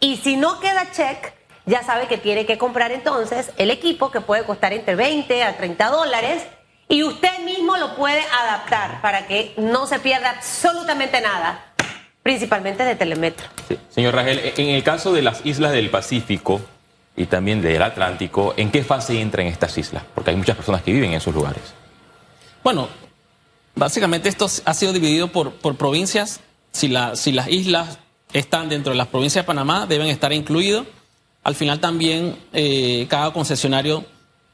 Y 0.00 0.16
si 0.16 0.36
no 0.36 0.58
queda 0.60 0.90
check, 0.90 1.32
ya 1.66 1.82
sabe 1.84 2.06
que 2.08 2.18
tiene 2.18 2.46
que 2.46 2.58
comprar 2.58 2.92
entonces 2.92 3.50
el 3.56 3.70
equipo 3.70 4.10
que 4.10 4.20
puede 4.20 4.44
costar 4.44 4.72
entre 4.72 4.94
20 4.96 5.44
a 5.44 5.56
30 5.56 5.88
dólares 5.90 6.42
y 6.88 7.02
usted 7.04 7.38
mismo 7.44 7.76
lo 7.76 7.94
puede 7.96 8.20
adaptar 8.42 9.00
para 9.00 9.26
que 9.26 9.54
no 9.56 9.86
se 9.86 9.98
pierda 10.00 10.30
absolutamente 10.30 11.20
nada, 11.20 11.72
principalmente 12.22 12.84
de 12.84 12.96
Telemetro. 12.96 13.46
Sí. 13.68 13.78
Señor 13.90 14.14
Rangel, 14.14 14.38
e, 14.40 14.54
en 14.56 14.70
el 14.74 14.82
caso 14.82 15.12
de 15.12 15.22
las 15.22 15.44
islas 15.46 15.72
del 15.72 15.88
Pacífico 15.90 16.60
y 17.16 17.26
también 17.26 17.62
del 17.62 17.80
Atlántico, 17.82 18.54
¿en 18.56 18.70
qué 18.70 18.82
fase 18.84 19.20
entran 19.20 19.46
estas 19.46 19.76
islas? 19.78 20.02
Porque 20.14 20.30
hay 20.30 20.36
muchas 20.36 20.56
personas 20.56 20.82
que 20.82 20.92
viven 20.92 21.10
en 21.10 21.16
esos 21.16 21.34
lugares. 21.34 21.62
Bueno, 22.64 22.88
básicamente 23.74 24.28
esto 24.28 24.46
ha 24.64 24.74
sido 24.74 24.92
dividido 24.92 25.28
por, 25.28 25.52
por 25.52 25.76
provincias. 25.76 26.40
Si, 26.72 26.88
la- 26.88 27.16
si 27.16 27.32
las 27.32 27.48
islas 27.48 27.98
están 28.32 28.68
dentro 28.68 28.92
de 28.92 28.98
las 28.98 29.08
provincias 29.08 29.44
de 29.44 29.46
Panamá, 29.46 29.86
deben 29.86 30.08
estar 30.08 30.32
incluidos. 30.32 30.86
Al 31.42 31.54
final 31.54 31.80
también 31.80 32.36
eh, 32.52 33.06
cada 33.08 33.32
concesionario 33.32 34.04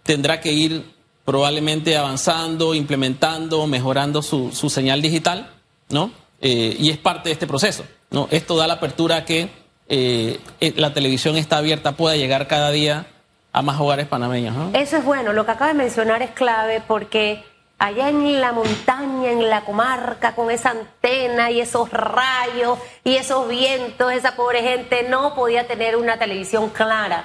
tendrá 0.03 0.41
que 0.41 0.53
ir 0.53 0.85
probablemente 1.25 1.97
avanzando, 1.97 2.75
implementando, 2.75 3.67
mejorando 3.67 4.23
su, 4.23 4.51
su 4.53 4.71
señal 4.71 5.03
digital, 5.03 5.51
¿no? 5.91 6.11
Eh, 6.41 6.77
y 6.79 6.91
es 6.91 6.97
parte 6.97 7.29
de 7.29 7.35
este 7.35 7.47
proceso, 7.47 7.85
¿no? 8.11 8.29
Esto 8.31 8.57
da 8.57 8.67
la 8.67 8.75
apertura 8.75 9.17
a 9.17 9.25
que 9.27 9.51
eh, 9.89 10.41
la 10.77 10.95
televisión 10.95 11.37
está 11.37 11.59
abierta, 11.59 11.97
pueda 11.97 12.17
llegar 12.17 12.47
cada 12.47 12.71
día 12.71 13.07
a 13.53 13.61
más 13.63 13.79
hogares 13.81 14.07
panameños, 14.07 14.57
¿no? 14.57 14.71
Eso 14.73 14.97
es 14.97 15.05
bueno, 15.05 15.33
lo 15.33 15.45
que 15.45 15.53
acaba 15.53 15.73
de 15.73 15.79
mencionar 15.79 16.23
es 16.23 16.31
clave 16.31 16.83
porque 16.87 17.45
allá 17.79 18.09
en 18.09 18.41
la 18.41 18.53
montaña, 18.53 19.31
en 19.31 19.49
la 19.49 19.61
comarca, 19.63 20.35
con 20.35 20.51
esa 20.51 20.71
antena 20.71 21.51
y 21.51 21.61
esos 21.61 21.91
rayos 21.91 22.79
y 23.05 23.17
esos 23.17 23.49
vientos, 23.49 24.13
esa 24.13 24.35
pobre 24.37 24.63
gente 24.63 25.05
no 25.09 25.35
podía 25.35 25.67
tener 25.67 25.97
una 25.97 26.19
televisión 26.19 26.71
clara. 26.71 27.25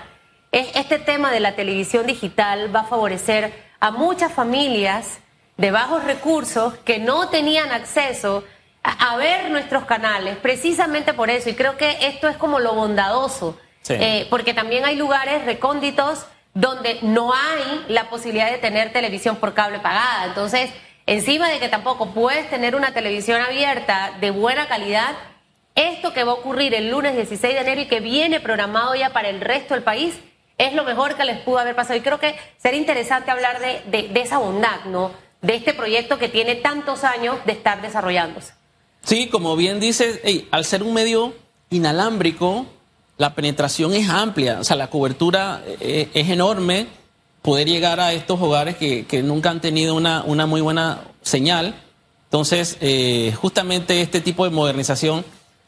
Es- 0.51 0.75
Este 0.75 0.99
tema 0.99 1.31
de 1.31 1.39
la 1.39 1.55
televisión 1.55 2.05
digital 2.05 2.73
va 2.75 2.81
a 2.81 2.85
favorecer 2.85 3.51
a 3.79 3.91
muchas 3.91 4.31
familias 4.31 5.19
de 5.57 5.71
bajos 5.71 6.03
recursos 6.03 6.75
que 6.85 6.99
no 6.99 7.29
tenían 7.29 7.71
acceso 7.71 8.43
a, 8.83 9.11
a 9.13 9.17
ver 9.17 9.49
nuestros 9.49 9.85
canales, 9.85 10.37
precisamente 10.37 11.13
por 11.13 11.29
eso. 11.29 11.49
Y 11.49 11.55
creo 11.55 11.77
que 11.77 11.97
esto 12.07 12.27
es 12.27 12.37
como 12.37 12.59
lo 12.59 12.73
bondadoso. 12.75 13.57
Sí. 13.81 13.93
Eh, 13.97 14.27
porque 14.29 14.53
también 14.53 14.85
hay 14.85 14.95
lugares 14.95 15.43
recónditos 15.45 16.25
donde 16.53 16.99
no 17.01 17.33
hay 17.33 17.85
la 17.87 18.09
posibilidad 18.09 18.51
de 18.51 18.57
tener 18.59 18.93
televisión 18.93 19.37
por 19.37 19.53
cable 19.53 19.79
pagada. 19.79 20.25
Entonces, 20.25 20.69
encima 21.05 21.49
de 21.49 21.59
que 21.59 21.69
tampoco 21.69 22.11
puedes 22.13 22.49
tener 22.49 22.75
una 22.75 22.93
televisión 22.93 23.41
abierta 23.41 24.11
de 24.21 24.31
buena 24.31 24.67
calidad, 24.67 25.15
esto 25.75 26.13
que 26.13 26.23
va 26.23 26.33
a 26.33 26.35
ocurrir 26.35 26.75
el 26.75 26.89
lunes 26.91 27.15
16 27.15 27.55
de 27.55 27.59
enero 27.61 27.81
y 27.81 27.87
que 27.87 27.99
viene 27.99 28.39
programado 28.39 28.93
ya 28.93 29.09
para 29.11 29.29
el 29.29 29.41
resto 29.41 29.73
del 29.73 29.83
país, 29.83 30.13
es 30.59 30.73
lo 30.73 30.83
mejor 30.83 31.15
que 31.15 31.25
les 31.25 31.39
pudo 31.39 31.57
haber 31.57 31.75
pasado. 31.75 31.97
Y 31.97 32.01
creo 32.01 32.19
que 32.19 32.35
sería 32.57 32.79
interesante 32.79 33.31
hablar 33.31 33.59
de, 33.59 33.81
de- 34.07 34.21
esa 34.21 34.37
bondad, 34.37 34.85
¿no? 34.85 35.11
De 35.41 35.55
este 35.55 35.73
proyecto 35.73 36.19
que 36.19 36.29
tiene 36.29 36.55
tantos 36.55 37.03
años 37.03 37.37
de 37.45 37.53
estar 37.53 37.81
desarrollándose. 37.81 38.53
Sí, 39.01 39.27
como 39.29 39.55
bien 39.55 39.79
dices, 39.79 40.21
ey, 40.23 40.47
al 40.51 40.63
ser 40.63 40.83
un 40.83 40.93
medio 40.93 41.33
inalámbrico, 41.71 42.67
la 43.17 43.35
penetración 43.35 43.93
es 43.93 44.09
amplia, 44.09 44.59
o 44.59 44.63
sea, 44.63 44.75
la 44.75 44.89
cobertura 44.89 45.63
eh, 45.79 46.09
es 46.13 46.29
enorme, 46.29 46.87
poder 47.41 47.67
llegar 47.67 47.99
a 47.99 48.13
estos 48.13 48.41
hogares 48.41 48.77
que, 48.77 49.05
que 49.05 49.21
nunca 49.21 49.49
han 49.49 49.61
tenido 49.61 49.95
una, 49.95 50.23
una 50.23 50.45
muy 50.45 50.61
buena 50.61 51.01
señal. 51.21 51.75
Entonces, 52.25 52.77
eh, 52.81 53.35
justamente 53.39 54.01
este 54.01 54.21
tipo 54.21 54.45
de 54.45 54.49
modernización 54.49 55.23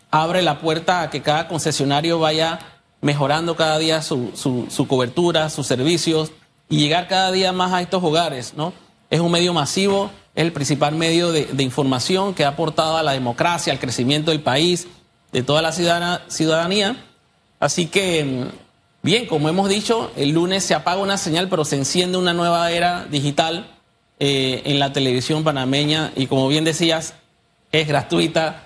abre 0.09 0.41
la 0.41 0.59
puerta 0.59 1.01
a 1.01 1.09
que 1.09 1.21
cada 1.21 1.47
concesionario 1.47 2.17
vaya 2.17 2.59
mejorando 3.01 3.55
cada 3.55 3.77
día 3.77 4.01
su, 4.01 4.31
su, 4.35 4.87
cobertura, 4.87 5.49
sus 5.49 5.67
servicios 5.67 6.31
y 6.69 6.77
llegar 6.77 7.07
cada 7.07 7.31
día 7.31 7.51
más 7.51 7.73
a 7.73 7.81
estos 7.81 8.03
hogares, 8.03 8.53
¿no? 8.55 8.73
Es 9.11 9.19
un 9.19 9.31
medio 9.31 9.53
masivo, 9.53 10.09
es 10.33 10.43
el 10.43 10.53
principal 10.53 10.95
medio 10.95 11.31
de, 11.31 11.45
de 11.45 11.63
información 11.63 12.33
que 12.33 12.45
ha 12.45 12.49
aportado 12.49 12.97
a 12.97 13.03
la 13.03 13.11
democracia, 13.11 13.71
al 13.71 13.79
crecimiento 13.79 14.31
del 14.31 14.41
país, 14.41 14.87
de 15.31 15.43
toda 15.43 15.61
la 15.61 15.71
ciudadanía. 15.71 17.05
Así 17.65 17.87
que, 17.87 18.45
bien, 19.01 19.25
como 19.25 19.49
hemos 19.49 19.67
dicho, 19.69 20.11
el 20.15 20.29
lunes 20.31 20.63
se 20.63 20.75
apaga 20.75 21.01
una 21.01 21.17
señal, 21.17 21.49
pero 21.49 21.65
se 21.65 21.75
enciende 21.77 22.17
una 22.17 22.33
nueva 22.33 22.71
era 22.71 23.05
digital 23.05 23.67
eh, 24.19 24.61
en 24.65 24.79
la 24.79 24.93
televisión 24.93 25.43
panameña 25.43 26.11
y 26.15 26.27
como 26.27 26.47
bien 26.47 26.63
decías, 26.63 27.15
es 27.71 27.87
gratuita 27.87 28.61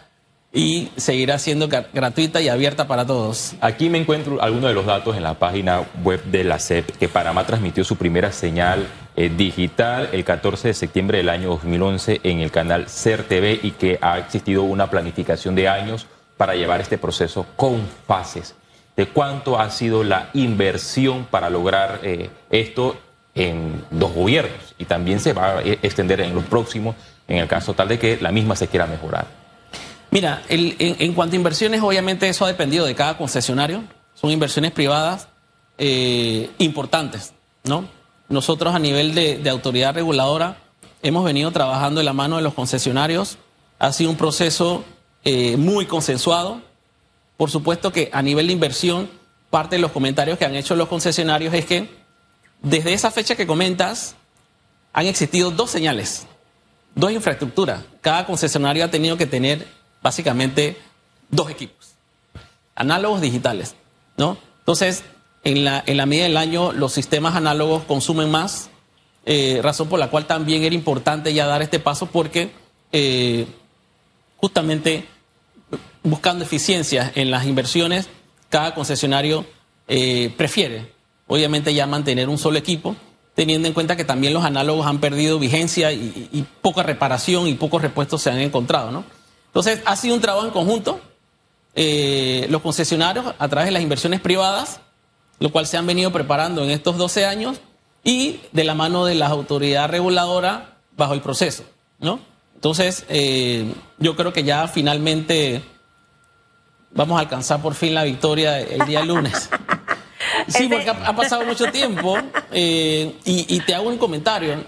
y 0.51 0.89
seguirá 0.97 1.37
siendo 1.39 1.69
gra- 1.69 1.87
gratuita 1.93 2.41
y 2.41 2.49
abierta 2.49 2.87
para 2.87 3.05
todos. 3.05 3.53
Aquí 3.61 3.87
me 3.89 3.99
encuentro 3.99 4.41
algunos 4.41 4.69
de 4.69 4.73
los 4.73 4.85
datos 4.85 5.15
en 5.15 5.23
la 5.23 5.35
página 5.35 5.83
web 6.03 6.21
de 6.25 6.43
la 6.43 6.59
CEP, 6.59 6.89
que 6.97 7.07
Panamá 7.07 7.45
transmitió 7.45 7.83
su 7.85 7.95
primera 7.95 8.31
señal 8.31 8.85
eh, 9.15 9.29
digital 9.35 10.09
el 10.11 10.23
14 10.25 10.67
de 10.69 10.73
septiembre 10.73 11.19
del 11.19 11.29
año 11.29 11.49
2011 11.49 12.19
en 12.23 12.39
el 12.41 12.51
canal 12.51 12.89
CER 12.89 13.23
TV 13.23 13.59
y 13.63 13.71
que 13.71 13.97
ha 14.01 14.17
existido 14.19 14.63
una 14.63 14.89
planificación 14.89 15.55
de 15.55 15.69
años 15.69 16.05
para 16.35 16.55
llevar 16.55 16.81
este 16.81 16.97
proceso 16.97 17.45
con 17.55 17.81
fases. 18.07 18.55
¿De 18.99 19.07
cuánto 19.07 19.57
ha 19.57 19.69
sido 19.69 20.03
la 20.03 20.29
inversión 20.33 21.25
para 21.31 21.49
lograr 21.49 22.01
eh, 22.03 22.29
esto 22.49 22.97
en 23.33 23.85
dos 23.91 24.13
gobiernos? 24.13 24.75
Y 24.77 24.83
también 24.83 25.21
se 25.21 25.31
va 25.31 25.59
a 25.59 25.61
eh, 25.61 25.79
extender 25.81 26.19
en 26.19 26.35
los 26.35 26.43
próximos, 26.43 26.97
en 27.25 27.37
el 27.37 27.47
caso 27.47 27.73
tal 27.73 27.87
de 27.87 27.97
que 27.97 28.17
la 28.19 28.33
misma 28.33 28.57
se 28.57 28.67
quiera 28.67 28.87
mejorar. 28.87 29.25
Mira, 30.11 30.41
en, 30.49 31.13
cuanto 31.13 31.33
a 31.33 31.37
inversiones, 31.37 31.81
obviamente 31.81 32.27
eso 32.27 32.43
ha 32.43 32.49
dependido 32.49 32.85
de 32.85 32.93
cada 32.93 33.17
concesionario. 33.17 33.83
Son 34.15 34.31
inversiones 34.31 34.73
privadas 34.73 35.29
eh, 35.77 36.49
importantes, 36.57 37.31
¿no? 37.63 37.87
Nosotros 38.27 38.75
a 38.75 38.79
nivel 38.79 39.15
de, 39.15 39.49
autoridad 39.49 39.95
reguladora 39.95 40.57
hemos 41.03 41.23
venido 41.23 41.51
trabajando 41.51 42.01
de 42.01 42.03
la 42.03 42.11
mano 42.11 42.35
de 42.35 42.41
los 42.41 42.53
concesionarios. 42.53 43.37
Ha 43.79 43.93
sido 43.93 44.09
un 44.09 44.17
proceso 44.17 44.83
muy 45.57 45.85
consensuado. 45.85 46.67
Por 47.39 47.49
supuesto 47.49 47.93
que 47.93 48.09
a 48.11 48.21
nivel 48.21 48.47
de 48.47 48.53
inversión, 48.53 49.09
parte 49.49 49.77
de 49.77 49.81
los 49.81 49.93
comentarios 49.93 50.37
que 50.37 50.43
han 50.43 50.55
hecho 50.55 50.75
los 50.75 50.89
concesionarios 50.89 51.53
es 51.53 51.65
que 51.65 51.89
desde 52.61 52.91
esa 52.91 53.11
fecha 53.11 53.37
que 53.37 53.47
comentas, 53.47 54.17
han 54.91 55.05
existido 55.05 55.49
dos 55.49 55.71
señales, 55.71 56.27
dos 56.95 57.13
infraestructuras. 57.13 57.85
Cada 58.01 58.25
concesionario 58.25 58.83
ha 58.83 58.91
tenido 58.91 59.15
que 59.15 59.25
tener 59.25 59.65
básicamente 60.01 60.75
dos 61.29 61.49
equipos, 61.49 61.93
análogos 62.75 63.21
digitales, 63.21 63.73
¿no? 64.17 64.37
Entonces, 64.57 65.05
en 65.45 65.63
la, 65.63 65.81
en 65.85 65.95
la 65.95 66.05
medida 66.05 66.25
del 66.25 66.35
año, 66.35 66.73
los 66.73 66.91
sistemas 66.91 67.37
análogos 67.37 67.83
consumen 67.83 68.29
más, 68.29 68.69
eh, 69.25 69.61
razón 69.63 69.87
por 69.87 69.97
la 69.97 70.09
cual 70.09 70.27
también 70.27 70.63
era 70.63 70.75
importante 70.75 71.33
ya 71.33 71.45
dar 71.45 71.61
este 71.61 71.79
paso 71.79 72.07
porque 72.07 72.51
eh, 72.91 73.47
justamente 74.35 75.07
buscando 76.03 76.43
eficiencias 76.43 77.11
en 77.15 77.31
las 77.31 77.45
inversiones, 77.45 78.07
cada 78.49 78.73
concesionario 78.73 79.45
eh, 79.87 80.33
prefiere, 80.37 80.93
obviamente, 81.27 81.73
ya 81.73 81.87
mantener 81.87 82.29
un 82.29 82.37
solo 82.37 82.57
equipo, 82.57 82.95
teniendo 83.35 83.67
en 83.67 83.73
cuenta 83.73 83.95
que 83.95 84.03
también 84.03 84.33
los 84.33 84.43
análogos 84.43 84.85
han 84.85 84.99
perdido 84.99 85.39
vigencia 85.39 85.91
y, 85.91 86.45
poca 86.61 86.83
reparación 86.83 87.47
y 87.47 87.53
pocos 87.53 87.81
repuestos 87.81 88.21
se 88.21 88.29
han 88.29 88.39
encontrado, 88.39 88.91
¿no? 88.91 89.03
Entonces, 89.47 89.81
ha 89.85 89.95
sido 89.95 90.15
un 90.15 90.21
trabajo 90.21 90.45
en 90.45 90.51
conjunto. 90.51 90.99
Eh, 91.75 92.47
los 92.49 92.61
concesionarios, 92.61 93.33
a 93.37 93.47
través 93.47 93.67
de 93.67 93.71
las 93.71 93.81
inversiones 93.81 94.19
privadas, 94.19 94.81
lo 95.39 95.51
cual 95.51 95.67
se 95.67 95.77
han 95.77 95.87
venido 95.87 96.11
preparando 96.11 96.63
en 96.63 96.71
estos 96.71 96.97
12 96.97 97.25
años, 97.25 97.61
y 98.03 98.39
de 98.51 98.63
la 98.63 98.75
mano 98.75 99.05
de 99.05 99.15
la 99.15 99.27
autoridad 99.27 99.89
reguladora 99.89 100.77
bajo 100.95 101.13
el 101.13 101.21
proceso, 101.21 101.63
¿no? 101.99 102.19
Entonces, 102.55 103.05
eh, 103.09 103.73
yo 103.99 104.15
creo 104.15 104.33
que 104.33 104.43
ya 104.43 104.67
finalmente 104.67 105.63
vamos 106.91 107.17
a 107.17 107.21
alcanzar 107.21 107.61
por 107.61 107.73
fin 107.75 107.93
la 107.93 108.03
victoria 108.03 108.59
el 108.59 108.85
día 108.85 109.03
lunes. 109.03 109.49
Sí, 110.47 110.67
porque 110.67 110.89
ha, 110.89 110.93
ha 111.07 111.15
pasado 111.15 111.45
mucho 111.45 111.71
tiempo 111.71 112.15
eh, 112.51 113.15
y, 113.25 113.55
y 113.55 113.59
te 113.61 113.75
hago 113.75 113.87
un 113.89 113.97
comentario. 113.97 114.63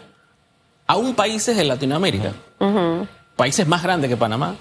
Aún 0.87 1.15
países 1.15 1.55
de 1.57 1.63
Latinoamérica, 1.63 2.33
países 3.35 3.65
más 3.67 3.81
grandes 3.81 4.09
que 4.09 4.17
Panamá, 4.17 4.55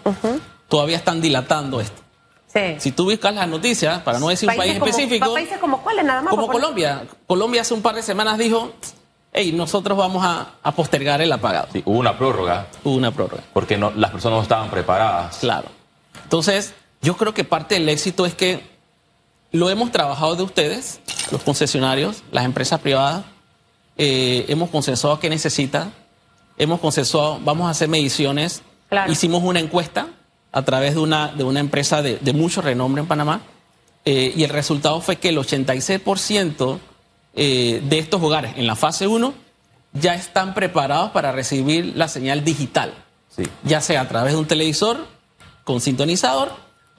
todavía 0.69 0.97
están 0.97 1.21
dilatando 1.21 1.81
esto. 1.81 2.01
Sí. 2.47 2.77
Si 2.79 2.93
tú 2.93 3.05
buscas 3.05 3.35
las 3.35 3.49
noticias, 3.49 4.01
para 4.03 4.19
no 4.19 4.29
decir 4.29 4.49
un 4.49 4.57
país 4.57 4.75
como- 4.75 4.87
específico, 4.87 5.33
países 5.35 5.59
como 5.59 5.83
cuáles 5.83 6.05
nada 6.05 6.23
más. 6.23 6.31
como 6.31 6.49
Colombia. 6.49 7.03
Colombia 7.27 7.61
hace 7.63 7.75
un 7.75 7.83
par 7.83 7.95
de 7.95 8.03
semanas 8.03 8.39
dijo, 8.39 8.73
hey, 9.33 9.53
nosotros 9.53 9.97
vamos 9.99 10.25
a, 10.25 10.53
a 10.63 10.73
postergar 10.73 11.21
el 11.23 11.33
apagado. 11.33 11.69
Sí, 11.73 11.83
hubo 11.85 11.99
una 11.99 12.17
prórroga 12.17 12.67
Hubo 12.85 12.95
una 12.95 13.11
prórroga. 13.11 13.43
porque 13.53 13.77
no, 13.77 13.93
las 13.95 14.11
personas 14.11 14.39
no 14.39 14.43
estaban 14.43 14.71
preparadas. 14.71 15.39
Claro. 15.39 15.69
Entonces, 16.25 16.75
yo 17.03 17.17
creo 17.17 17.35
que 17.35 17.45
parte 17.45 17.75
del 17.77 17.89
éxito 17.89 18.27
es 18.27 18.35
que 18.35 18.63
lo 19.53 19.71
hemos 19.71 19.91
trabajado 19.91 20.37
de 20.37 20.43
ustedes, 20.43 21.01
los 21.33 21.43
concesionarios, 21.43 22.23
las 22.31 22.45
empresas 22.45 22.81
privadas, 22.81 23.25
eh, 23.97 24.45
hemos 24.49 24.71
consensuado 24.71 25.19
qué 25.19 25.29
necesita, 25.29 25.91
hemos 26.57 26.81
consensuado, 26.81 27.41
vamos 27.45 27.67
a 27.67 27.71
hacer 27.71 27.89
mediciones, 27.89 28.63
Claro. 28.89 29.13
hicimos 29.13 29.43
una 29.45 29.61
encuesta 29.61 30.09
a 30.53 30.63
través 30.63 30.95
de 30.95 31.01
una, 31.01 31.29
de 31.29 31.45
una 31.45 31.61
empresa 31.61 32.03
de, 32.03 32.17
de 32.19 32.33
mucho 32.33 32.61
renombre 32.61 33.01
en 33.03 33.09
Panamá, 33.09 33.41
eh, 34.05 34.33
y 34.35 34.43
el 34.45 34.51
resultado 34.51 35.01
fue 35.01 35.17
que 35.17 35.29
el 35.29 35.39
86% 35.39 36.79
eh, 37.35 37.81
de 37.85 37.99
estos 37.99 38.21
hogares 38.23 38.55
en 38.57 38.67
la 38.67 38.75
fase 38.75 39.07
1 39.07 39.33
ya 39.93 40.15
están 40.15 40.55
preparados 40.55 41.11
para 41.11 41.31
recibir 41.33 41.93
la 41.97 42.09
señal 42.09 42.45
digital 42.45 42.93
Sí. 43.29 43.45
ya 43.63 43.81
sea 43.81 44.01
a 44.01 44.09
través 44.09 44.33
de 44.33 44.41
un 44.41 44.47
televisor 44.47 45.07
con 45.63 45.81
sintonizador 45.81 46.51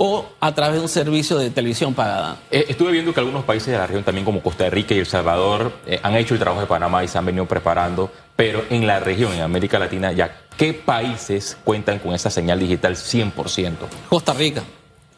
o 0.04 0.26
a 0.40 0.52
través 0.56 0.78
de 0.78 0.82
un 0.82 0.90
servicio 0.90 1.38
de 1.38 1.52
televisión 1.52 1.94
pagada. 1.94 2.38
Eh, 2.50 2.66
estuve 2.70 2.92
viendo 2.92 3.14
que 3.14 3.20
algunos 3.20 3.44
países 3.44 3.68
de 3.68 3.78
la 3.78 3.86
región, 3.86 4.04
también 4.04 4.26
como 4.26 4.42
Costa 4.42 4.68
Rica 4.68 4.96
y 4.96 4.98
El 4.98 5.06
Salvador, 5.06 5.72
eh, 5.86 6.00
han 6.02 6.16
hecho 6.16 6.34
el 6.34 6.40
trabajo 6.40 6.60
de 6.62 6.66
Panamá 6.66 7.04
y 7.04 7.08
se 7.08 7.20
han 7.20 7.26
venido 7.28 7.46
preparando, 7.46 8.12
pero 8.36 8.64
en 8.72 8.88
la 8.88 9.00
región, 9.00 9.32
en 9.34 9.42
América 9.42 9.78
Latina, 9.78 10.12
ya, 10.12 10.40
¿qué 10.58 10.74
países 10.74 11.56
cuentan 11.64 12.00
con 12.00 12.16
esa 12.16 12.32
señal 12.32 12.58
digital 12.60 12.96
100%? 12.96 13.76
Costa 14.10 14.34
Rica. 14.34 14.64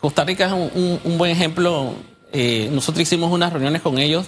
Costa 0.02 0.26
Rica 0.26 0.48
es 0.48 0.52
un, 0.52 0.69
un- 0.76 1.00
un 1.06 1.17
buen 1.17 1.32
ejemplo. 1.32 1.93
Eh, 2.34 2.67
nosotros 2.74 3.04
hicimos 3.04 3.32
unas 3.32 3.54
reuniones 3.54 3.82
con 3.82 3.98
ellos. 4.00 4.26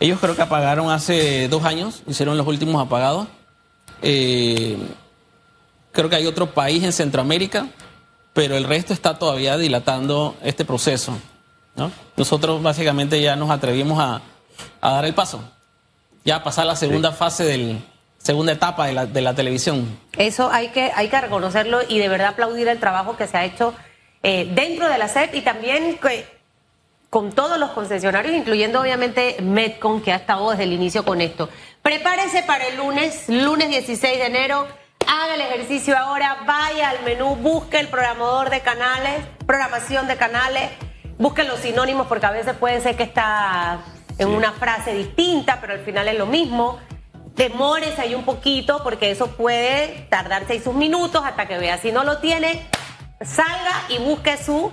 Ellos 0.00 0.18
creo 0.20 0.34
que 0.34 0.40
apagaron 0.40 0.90
hace 0.90 1.48
dos 1.48 1.64
años, 1.64 2.02
hicieron 2.06 2.38
los 2.38 2.46
últimos 2.46 2.82
apagados. 2.82 3.26
Creo 4.00 4.78
que 6.08 6.16
hay 6.16 6.26
otro 6.26 6.46
país 6.54 6.82
en 6.82 6.92
Centroamérica, 6.92 7.66
pero 8.32 8.56
el 8.56 8.64
resto 8.64 8.92
está 8.92 9.18
todavía 9.18 9.56
dilatando 9.56 10.36
este 10.42 10.64
proceso. 10.64 11.18
¿no? 11.76 11.90
Nosotros 12.16 12.62
básicamente 12.62 13.20
ya 13.20 13.36
nos 13.36 13.50
atrevimos 13.50 13.98
a, 14.00 14.20
a 14.80 14.90
dar 14.92 15.04
el 15.04 15.14
paso, 15.14 15.42
ya 16.24 16.36
a 16.36 16.42
pasar 16.44 16.66
la 16.66 16.76
segunda 16.76 17.12
fase 17.12 17.44
del 17.44 17.78
segunda 18.18 18.52
etapa 18.52 18.86
de 18.86 18.92
la, 18.92 19.06
de 19.06 19.20
la 19.20 19.34
televisión. 19.34 19.98
Eso 20.16 20.48
hay 20.52 20.68
que, 20.68 20.92
hay 20.94 21.08
que 21.08 21.20
reconocerlo 21.20 21.80
y 21.88 21.98
de 21.98 22.08
verdad 22.08 22.28
aplaudir 22.28 22.68
el 22.68 22.78
trabajo 22.78 23.16
que 23.16 23.26
se 23.26 23.36
ha 23.36 23.44
hecho 23.44 23.74
eh, 24.22 24.48
dentro 24.54 24.88
de 24.88 24.96
la 24.98 25.08
SEP 25.08 25.34
y 25.34 25.40
también 25.40 25.98
que- 25.98 26.40
con 27.10 27.32
todos 27.32 27.58
los 27.58 27.72
concesionarios, 27.72 28.34
incluyendo 28.34 28.80
obviamente 28.80 29.36
Metcon, 29.42 30.00
que 30.00 30.12
ha 30.12 30.16
estado 30.16 30.50
desde 30.50 30.62
el 30.64 30.72
inicio 30.72 31.04
con 31.04 31.20
esto. 31.20 31.48
Prepárese 31.82 32.42
para 32.44 32.66
el 32.68 32.76
lunes, 32.78 33.24
lunes 33.28 33.68
16 33.68 34.18
de 34.18 34.24
enero. 34.26 34.66
Haga 35.06 35.34
el 35.34 35.40
ejercicio 35.40 35.96
ahora, 35.96 36.38
vaya 36.46 36.90
al 36.90 37.02
menú, 37.04 37.36
busque 37.36 37.78
el 37.80 37.88
programador 37.88 38.50
de 38.50 38.60
canales, 38.60 39.24
programación 39.46 40.06
de 40.08 40.16
canales, 40.16 40.70
busque 41.18 41.44
los 41.44 41.60
sinónimos 41.60 42.06
porque 42.06 42.26
a 42.26 42.30
veces 42.30 42.54
puede 42.56 42.80
ser 42.80 42.96
que 42.96 43.02
está 43.04 43.80
en 44.18 44.28
Sí. 44.28 44.34
una 44.34 44.52
frase 44.52 44.94
distinta, 44.94 45.58
pero 45.60 45.74
al 45.74 45.80
final 45.80 46.08
es 46.08 46.18
lo 46.18 46.26
mismo. 46.26 46.78
Demórese 47.34 48.02
ahí 48.02 48.14
un 48.14 48.24
poquito 48.24 48.82
porque 48.82 49.10
eso 49.10 49.28
puede 49.28 50.06
tardar 50.10 50.44
seis 50.46 50.64
sus 50.64 50.74
minutos 50.74 51.22
hasta 51.24 51.46
que 51.46 51.58
vea. 51.58 51.78
Si 51.78 51.90
no 51.92 52.04
lo 52.04 52.18
tiene, 52.18 52.66
salga 53.24 53.72
y 53.88 53.98
busque 53.98 54.36
su, 54.36 54.70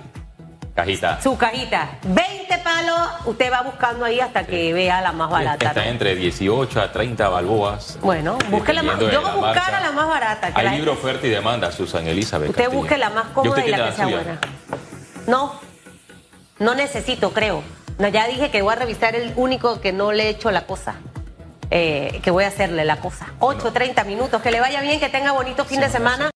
Cajita. 0.80 1.20
su 1.22 1.36
cajita. 1.36 1.88
20 2.04 2.58
palos, 2.58 2.98
usted 3.26 3.52
va 3.52 3.62
buscando 3.62 4.04
ahí 4.04 4.20
hasta 4.20 4.44
que 4.44 4.72
vea 4.72 5.00
la 5.00 5.12
más 5.12 5.30
barata. 5.30 5.68
Está 5.68 5.86
entre 5.86 6.14
18 6.14 6.80
a 6.80 6.90
30 6.92 7.28
balboas. 7.28 7.98
Bueno, 8.00 8.38
busque 8.50 8.72
la 8.72 8.82
más- 8.82 8.98
yo 8.98 9.20
voy 9.20 9.30
a 9.30 9.34
buscar 9.34 9.74
a 9.74 9.80
la 9.80 9.92
más 9.92 10.08
barata, 10.08 10.52
que 10.54 10.60
Hay 10.60 10.68
gente- 10.76 10.90
oferta 10.90 11.26
y 11.26 11.30
demanda, 11.30 11.70
Susan 11.72 12.06
Elizabeth. 12.06 12.50
Usted 12.50 12.62
Castillo. 12.64 12.80
busque 12.80 12.98
la 12.98 13.10
más 13.10 13.26
¿Y 13.30 13.32
cómoda 13.34 13.66
y 13.66 13.70
la 13.70 13.76
que 13.88 13.92
sea 13.92 14.04
suya? 14.04 14.16
buena. 14.16 14.38
No, 15.26 15.60
no 16.58 16.74
necesito, 16.74 17.32
creo. 17.32 17.62
No, 17.98 18.08
ya 18.08 18.26
dije 18.26 18.50
que 18.50 18.62
voy 18.62 18.72
a 18.72 18.76
revisar 18.76 19.14
el 19.14 19.32
único 19.36 19.80
que 19.80 19.92
no 19.92 20.12
le 20.12 20.24
he 20.24 20.28
hecho 20.30 20.50
la 20.50 20.62
cosa. 20.66 20.94
Eh, 21.72 22.20
que 22.24 22.32
voy 22.32 22.42
a 22.42 22.48
hacerle 22.48 22.84
la 22.84 22.96
cosa. 22.96 23.28
8, 23.38 23.72
30 23.72 24.02
minutos. 24.02 24.42
Que 24.42 24.50
le 24.50 24.58
vaya 24.58 24.80
bien, 24.80 24.98
que 24.98 25.08
tenga 25.08 25.30
bonito 25.30 25.64
fin 25.64 25.78
de 25.80 25.88
semana. 25.88 26.28